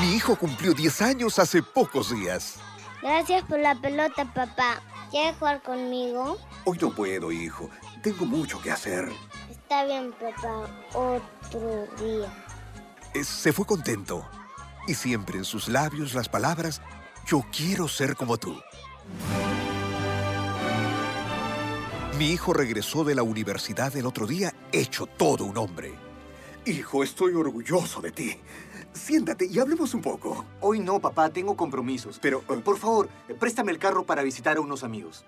Mi 0.00 0.14
hijo 0.14 0.36
cumplió 0.36 0.72
10 0.72 1.02
años 1.02 1.38
hace 1.38 1.62
pocos 1.62 2.18
días. 2.18 2.58
Gracias 3.02 3.42
por 3.44 3.58
la 3.58 3.74
pelota, 3.74 4.24
papá. 4.32 4.80
¿Quieres 5.10 5.36
jugar 5.36 5.60
conmigo? 5.62 6.38
Hoy 6.64 6.78
no 6.80 6.94
puedo, 6.94 7.32
hijo. 7.32 7.68
Tengo 8.02 8.24
mucho 8.24 8.60
que 8.62 8.70
hacer. 8.70 9.08
Está 9.50 9.84
bien, 9.84 10.12
papá. 10.12 10.68
Otro 10.94 11.86
día. 11.98 12.32
Eh, 13.12 13.24
se 13.24 13.52
fue 13.52 13.66
contento. 13.66 14.24
Y 14.86 14.94
siempre 14.94 15.36
en 15.36 15.44
sus 15.44 15.68
labios 15.68 16.14
las 16.14 16.28
palabras, 16.28 16.80
yo 17.26 17.44
quiero 17.54 17.88
ser 17.88 18.16
como 18.16 18.38
tú. 18.38 18.56
Mi 22.18 22.30
hijo 22.30 22.52
regresó 22.52 23.02
de 23.02 23.16
la 23.16 23.22
universidad 23.24 23.96
el 23.96 24.06
otro 24.06 24.26
día 24.26 24.54
hecho 24.70 25.06
todo 25.06 25.44
un 25.44 25.58
hombre. 25.58 25.92
Hijo, 26.64 27.02
estoy 27.02 27.34
orgulloso 27.34 28.00
de 28.00 28.12
ti. 28.12 28.40
Siéntate 28.92 29.46
y 29.46 29.58
hablemos 29.58 29.94
un 29.94 30.02
poco. 30.02 30.44
Hoy 30.60 30.80
no, 30.80 31.00
papá, 31.00 31.30
tengo 31.30 31.56
compromisos. 31.56 32.18
Pero, 32.20 32.42
eh, 32.50 32.60
por 32.62 32.78
favor, 32.78 33.08
eh, 33.28 33.34
préstame 33.34 33.72
el 33.72 33.78
carro 33.78 34.04
para 34.04 34.22
visitar 34.22 34.56
a 34.56 34.60
unos 34.60 34.84
amigos. 34.84 35.24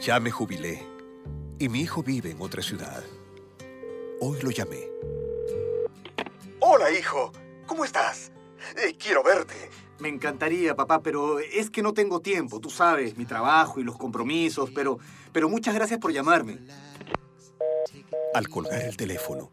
Ya 0.00 0.18
me 0.18 0.30
jubilé 0.30 0.84
y 1.58 1.68
mi 1.68 1.82
hijo 1.82 2.02
vive 2.02 2.30
en 2.30 2.40
otra 2.40 2.60
ciudad. 2.60 3.04
Hoy 4.20 4.40
lo 4.42 4.50
llamé. 4.50 4.88
Hola, 6.58 6.90
hijo. 6.90 7.30
¿Cómo 7.66 7.84
estás? 7.84 8.32
Eh, 8.76 8.96
quiero 8.98 9.22
verte. 9.22 9.54
Me 10.00 10.08
encantaría, 10.08 10.74
papá, 10.74 11.00
pero 11.00 11.38
es 11.38 11.70
que 11.70 11.82
no 11.82 11.92
tengo 11.92 12.20
tiempo. 12.20 12.58
Tú 12.58 12.70
sabes, 12.70 13.16
mi 13.16 13.24
trabajo 13.26 13.78
y 13.78 13.84
los 13.84 13.96
compromisos, 13.96 14.70
pero, 14.74 14.98
pero 15.32 15.48
muchas 15.48 15.74
gracias 15.74 16.00
por 16.00 16.12
llamarme. 16.12 16.58
Al 18.34 18.48
colgar 18.48 18.80
el 18.80 18.96
teléfono, 18.96 19.52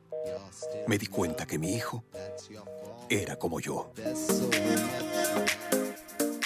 me 0.87 0.97
di 0.97 1.07
cuenta 1.07 1.45
que 1.45 1.59
mi 1.59 1.73
hijo 1.75 2.05
era 3.09 3.35
como 3.35 3.59
yo. 3.59 3.91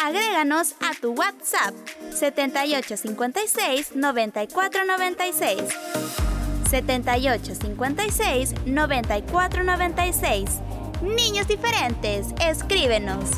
Agréganos 0.02 0.74
a 0.82 0.94
tu 1.00 1.12
WhatsApp 1.14 1.76
7856 2.12 3.96
9496. 3.96 5.62
7856 6.70 8.54
9496. 8.66 10.50
Niños 11.04 11.48
diferentes, 11.48 12.28
escríbenos. 12.42 13.30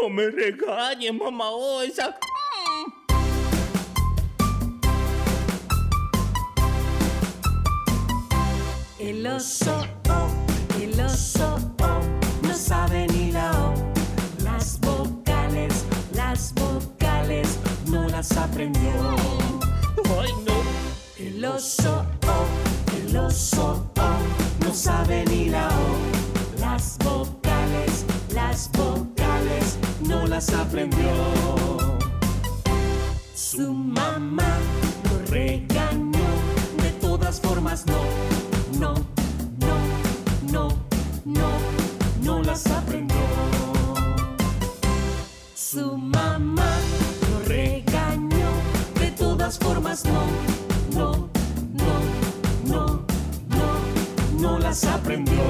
No 0.00 0.08
me 0.08 0.30
regañes, 0.30 1.12
mamá 1.14 1.50
Osa. 1.50 2.18
El 9.24 9.30
oso, 9.30 9.80
oh, 10.10 10.28
el 10.78 11.00
oso, 11.00 11.58
oh, 11.80 12.46
no 12.46 12.54
sabe 12.54 13.06
ni 13.06 13.32
la 13.32 13.52
O. 13.52 13.72
Las 14.44 14.78
vocales, 14.80 15.86
las 16.12 16.52
vocales, 16.52 17.58
no 17.86 18.06
las 18.06 18.36
aprendió. 18.36 18.92
Ay, 20.20 20.30
no. 20.44 20.52
El 21.16 21.42
oso, 21.42 22.04
oh, 22.26 22.98
el 22.98 23.16
oso, 23.16 23.90
oh, 23.96 24.62
no 24.62 24.74
sabe 24.74 25.24
ni 25.24 25.48
la 25.48 25.68
O. 25.68 26.60
Las 26.60 26.98
vocales, 26.98 28.04
las 28.34 28.70
vocales, 28.72 29.78
no 30.00 30.26
las 30.26 30.52
aprendió. 30.52 31.08
Su 33.34 33.72
mamá 33.72 34.58
lo 35.04 35.32
regañó, 35.32 36.28
de 36.82 36.90
todas 37.00 37.40
formas 37.40 37.86
no, 37.86 38.02
no, 38.78 39.13
no, 41.24 41.48
no, 42.22 42.42
las 42.42 42.66
aprendió. 42.66 43.16
Su 45.54 45.96
mamá 45.96 46.76
lo 47.30 47.48
regañó, 47.48 48.50
de 49.00 49.10
todas 49.12 49.58
formas 49.58 50.04
no, 50.04 50.24
no, 50.92 51.28
no, 51.72 52.00
no, 52.66 53.04
no, 53.48 54.40
no 54.40 54.58
las 54.58 54.84
aprendió. 54.84 55.42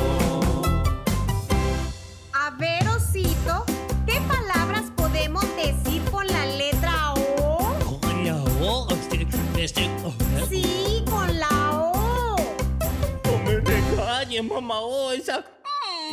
A 2.33 2.51
ver, 2.59 2.87
Osito, 2.89 3.65
¿qué 4.07 4.21
palabras 4.29 4.85
podemos 4.97 5.45
decir 5.57 6.03
con 6.11 6.27
la 6.27 6.47
letra 6.47 7.15
O? 7.15 7.99
Con 8.01 8.25
la 8.25 8.43
O, 8.63 8.89
este, 8.91 9.27
este, 9.59 9.91
oh, 10.05 10.13
Sí, 10.49 11.05
con 11.11 11.39
la 11.39 11.71
O. 11.73 12.37
no 13.25 13.39
me 13.45 13.61
regañes, 13.61 14.45
mamá 14.45 14.81
O, 14.81 15.13
esa. 15.13 15.45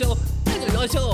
El 0.00 0.08
oso, 0.08 0.18
el 0.46 0.76
oso. 0.76 1.13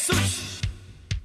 Jesús. 0.00 0.60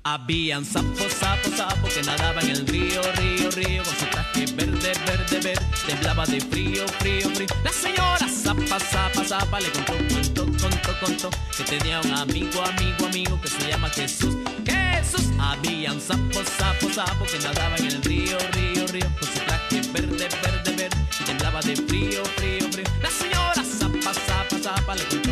Habían 0.04 0.66
sapos, 0.66 1.14
sapos, 1.20 1.54
sapos 1.56 1.94
que 1.94 2.04
nadaban 2.04 2.44
en 2.44 2.58
el 2.58 2.68
río, 2.68 3.02
río, 3.14 3.50
río, 3.52 3.84
con 3.84 3.96
su 3.96 4.06
traje 4.06 4.46
verde, 4.54 4.92
verde, 5.08 5.40
verde, 5.40 5.66
temblaba 5.88 6.26
de 6.26 6.42
frío, 6.42 6.86
frío, 7.00 7.30
frío. 7.32 7.48
La 7.64 7.72
señora 7.72 8.28
zapa, 8.28 8.80
zapa, 8.80 9.24
zapa 9.24 9.60
le 9.62 9.70
contó, 9.72 9.94
contó, 10.14 10.46
contó, 10.46 11.00
contó, 11.00 11.30
que 11.58 11.64
tenía 11.64 12.02
un 12.02 12.14
amigo, 12.14 12.62
amigo, 12.64 13.06
amigo 13.06 13.42
que 13.42 13.48
se 13.48 13.68
llama 13.68 13.90
Jesús. 13.90 14.36
Jesús. 14.66 15.26
Habían 15.40 16.00
sapos, 16.02 16.46
sapos, 16.58 16.96
sapos 16.96 17.32
que 17.32 17.40
nadaban 17.40 17.80
en 17.80 17.92
el 17.92 18.04
río, 18.04 18.38
río, 18.54 18.88
río, 18.88 19.10
con 19.20 19.30
su 19.30 19.40
traje 19.46 19.82
verde, 19.94 20.28
verde, 20.44 20.72
verde, 20.76 20.98
temblaba 21.26 21.62
de 21.62 21.76
frío, 21.78 22.24
frío, 22.36 22.70
frío. 22.72 22.86
La 23.02 23.10
señora 23.10 23.64
zapa, 23.64 24.14
zapa, 24.14 24.60
zapa 24.62 24.96
le 24.96 25.04
contó, 25.06 25.32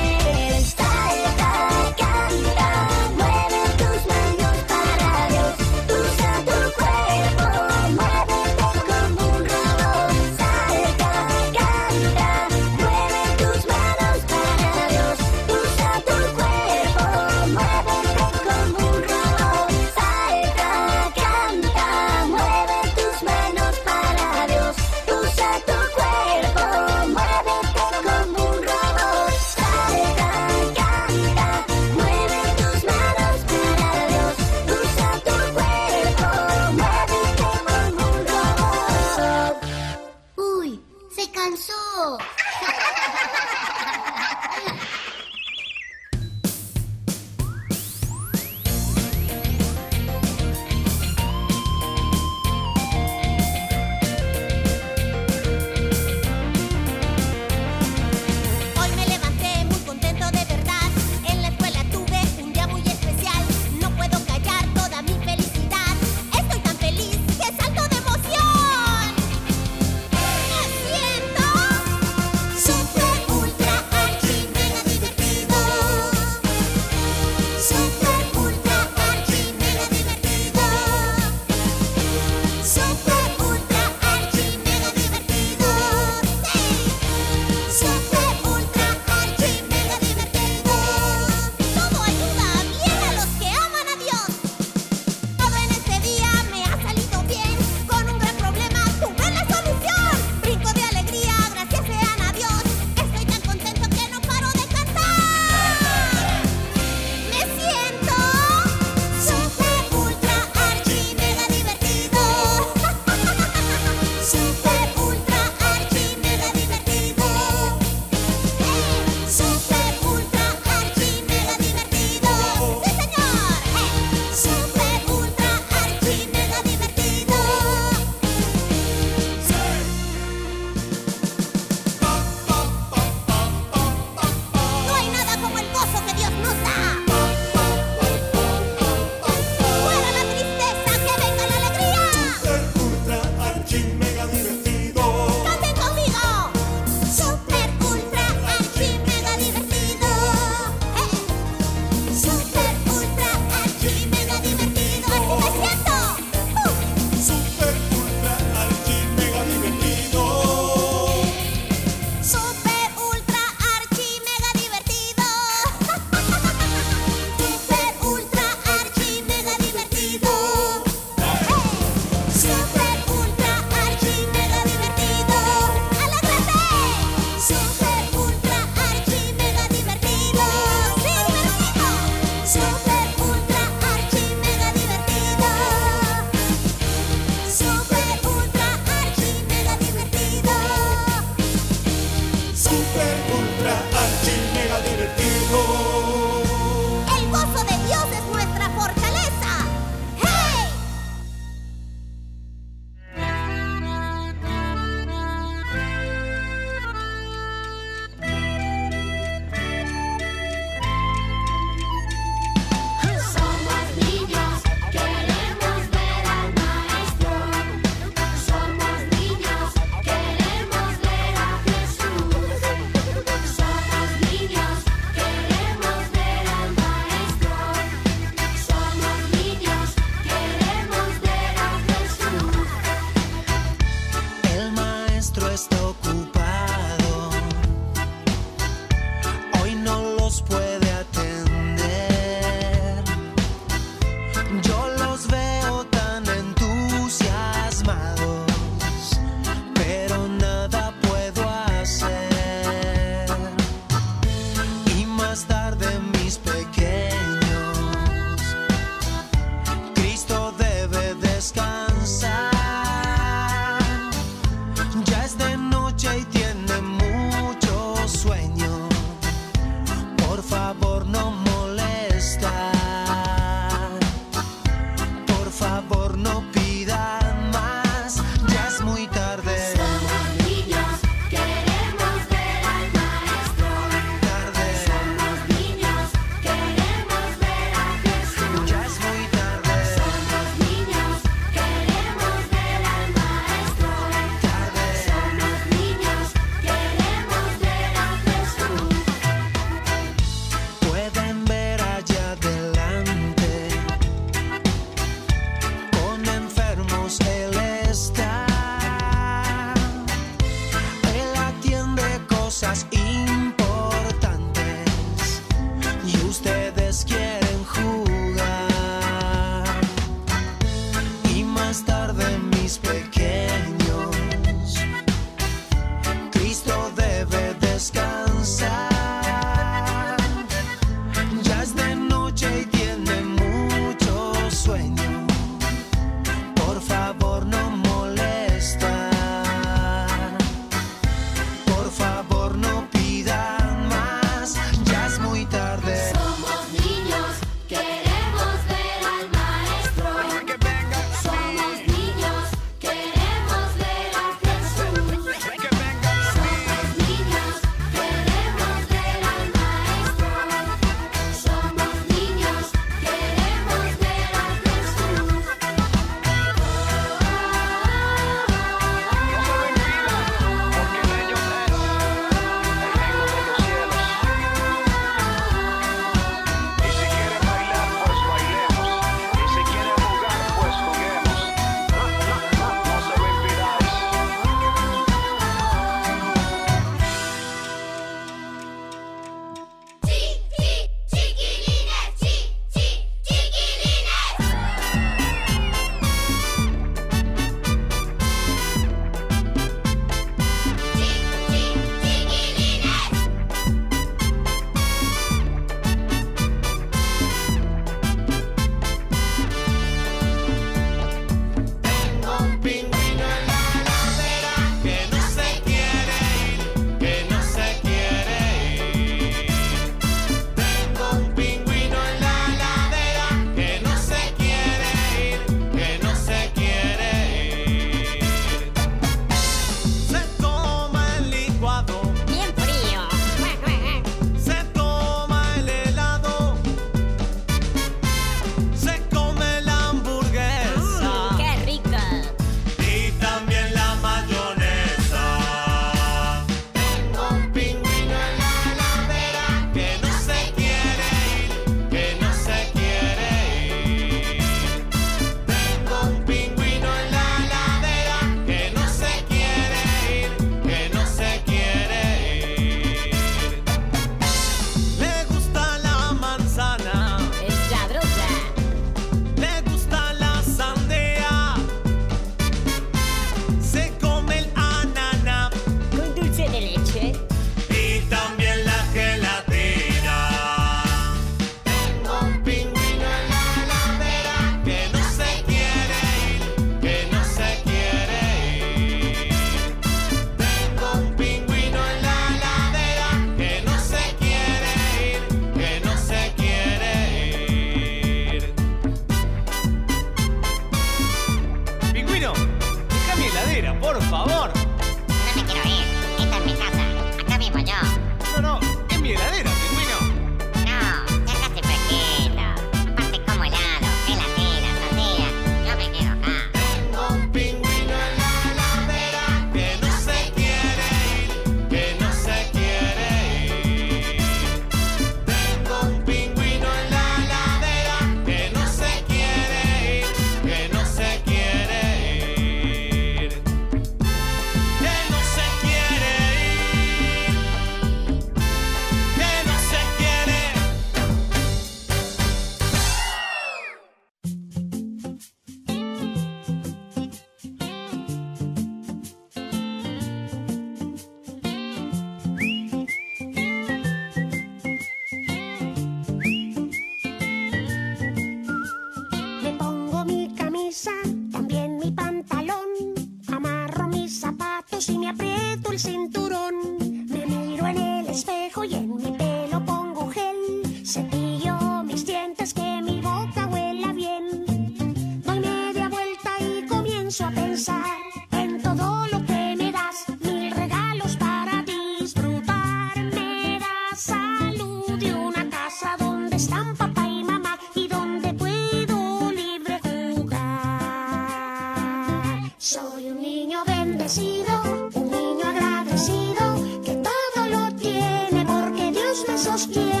Soy 592.81 593.11
un 593.11 593.21
niño 593.21 593.63
bendecido, 593.63 594.49
un 594.95 595.11
niño 595.11 595.45
agradecido, 595.45 596.81
que 596.83 596.95
todo 596.95 597.47
lo 597.47 597.75
tiene 597.75 598.43
porque 598.43 598.91
Dios 598.91 599.23
me 599.27 599.37
sostiene. 599.37 600.00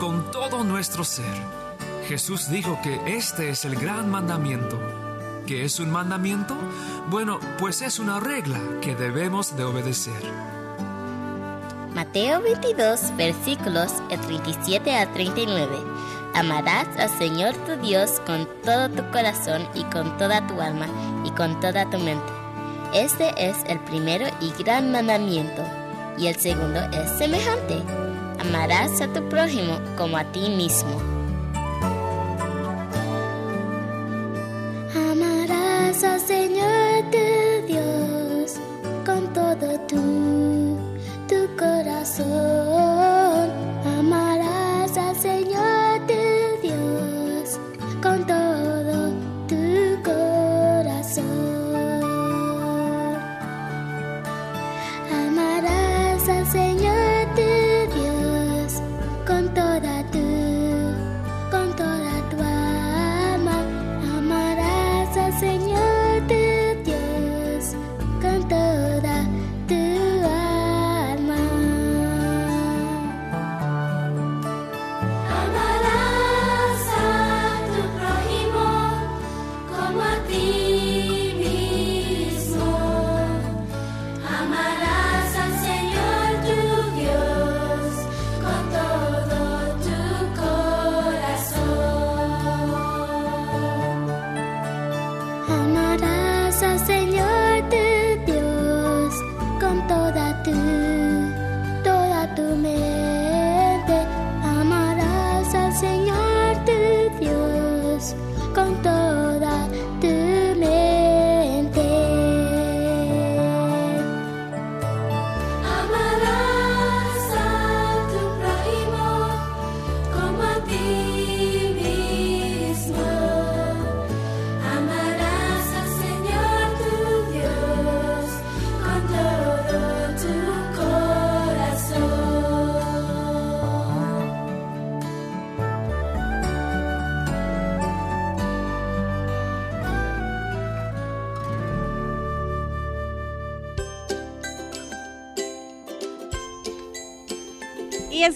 Con 0.00 0.30
todo 0.30 0.64
nuestro 0.64 1.04
ser. 1.04 1.26
Jesús 2.06 2.48
dijo 2.48 2.78
que 2.82 3.18
este 3.18 3.50
es 3.50 3.66
el 3.66 3.76
gran 3.76 4.10
mandamiento. 4.10 4.80
¿Qué 5.46 5.66
es 5.66 5.78
un 5.78 5.90
mandamiento? 5.90 6.54
Bueno, 7.10 7.38
pues 7.58 7.82
es 7.82 7.98
una 7.98 8.18
regla 8.18 8.58
que 8.80 8.94
debemos 8.94 9.58
de 9.58 9.64
obedecer. 9.64 10.22
Mateo 11.94 12.40
22, 12.40 13.14
versículos 13.18 13.92
37 14.08 14.96
a 14.96 15.12
39. 15.12 15.76
Amarás 16.34 16.88
al 16.96 17.10
Señor 17.18 17.54
tu 17.66 17.76
Dios 17.86 18.22
con 18.24 18.48
todo 18.64 18.88
tu 18.88 19.02
corazón 19.10 19.68
y 19.74 19.84
con 19.84 20.16
toda 20.16 20.46
tu 20.46 20.62
alma 20.62 20.86
y 21.26 21.30
con 21.32 21.60
toda 21.60 21.90
tu 21.90 21.98
mente. 21.98 22.32
Este 22.94 23.34
es 23.36 23.58
el 23.66 23.78
primero 23.80 24.24
y 24.40 24.50
gran 24.62 24.90
mandamiento, 24.90 25.62
y 26.16 26.28
el 26.28 26.36
segundo 26.36 26.80
es 26.90 27.18
semejante 27.18 28.07
Amarás 28.38 29.00
a 29.00 29.12
tu 29.12 29.28
prójimo 29.28 29.80
como 29.96 30.16
a 30.16 30.24
ti 30.24 30.48
mismo. 30.48 31.17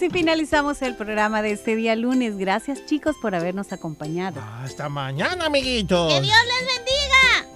Así 0.03 0.11
finalizamos 0.11 0.83
el 0.83 0.97
programa 0.97 1.43
de 1.43 1.53
este 1.53 1.77
día 1.77 1.95
lunes. 1.95 2.37
Gracias 2.37 2.85
chicos 2.87 3.15
por 3.23 3.37
habernos 3.37 3.73
acompañado. 3.73 4.41
Hasta 4.61 4.89
mañana, 4.89 5.47
amiguitos. 5.47 6.13
¡Que 6.13 6.21
Dios 6.21 6.37
les 6.49 6.67
bendiga! 6.75 7.47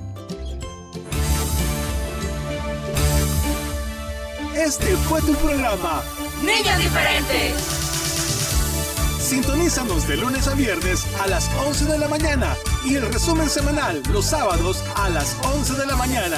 Este 4.65 4.97
fue 5.09 5.21
tu 5.23 5.35
programa. 5.35 6.05
Niños 6.41 6.79
diferentes. 6.79 7.55
Sintonízanos 9.19 10.07
de 10.07 10.17
lunes 10.17 10.47
a 10.47 10.55
viernes 10.55 11.05
a 11.21 11.27
las 11.27 11.51
11 11.67 11.87
de 11.87 11.99
la 11.99 12.07
mañana 12.07 12.55
y 12.85 12.95
el 12.95 13.13
resumen 13.13 13.51
semanal 13.51 14.01
los 14.13 14.27
sábados 14.27 14.85
a 14.95 15.09
las 15.09 15.37
11 15.43 15.75
de 15.75 15.87
la 15.87 15.97
mañana. 15.97 16.37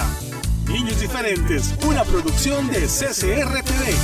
Niños 0.68 1.00
diferentes, 1.00 1.74
una 1.86 2.02
producción 2.04 2.68
de 2.68 2.86
CCR 2.86 3.62
TV. 3.62 3.94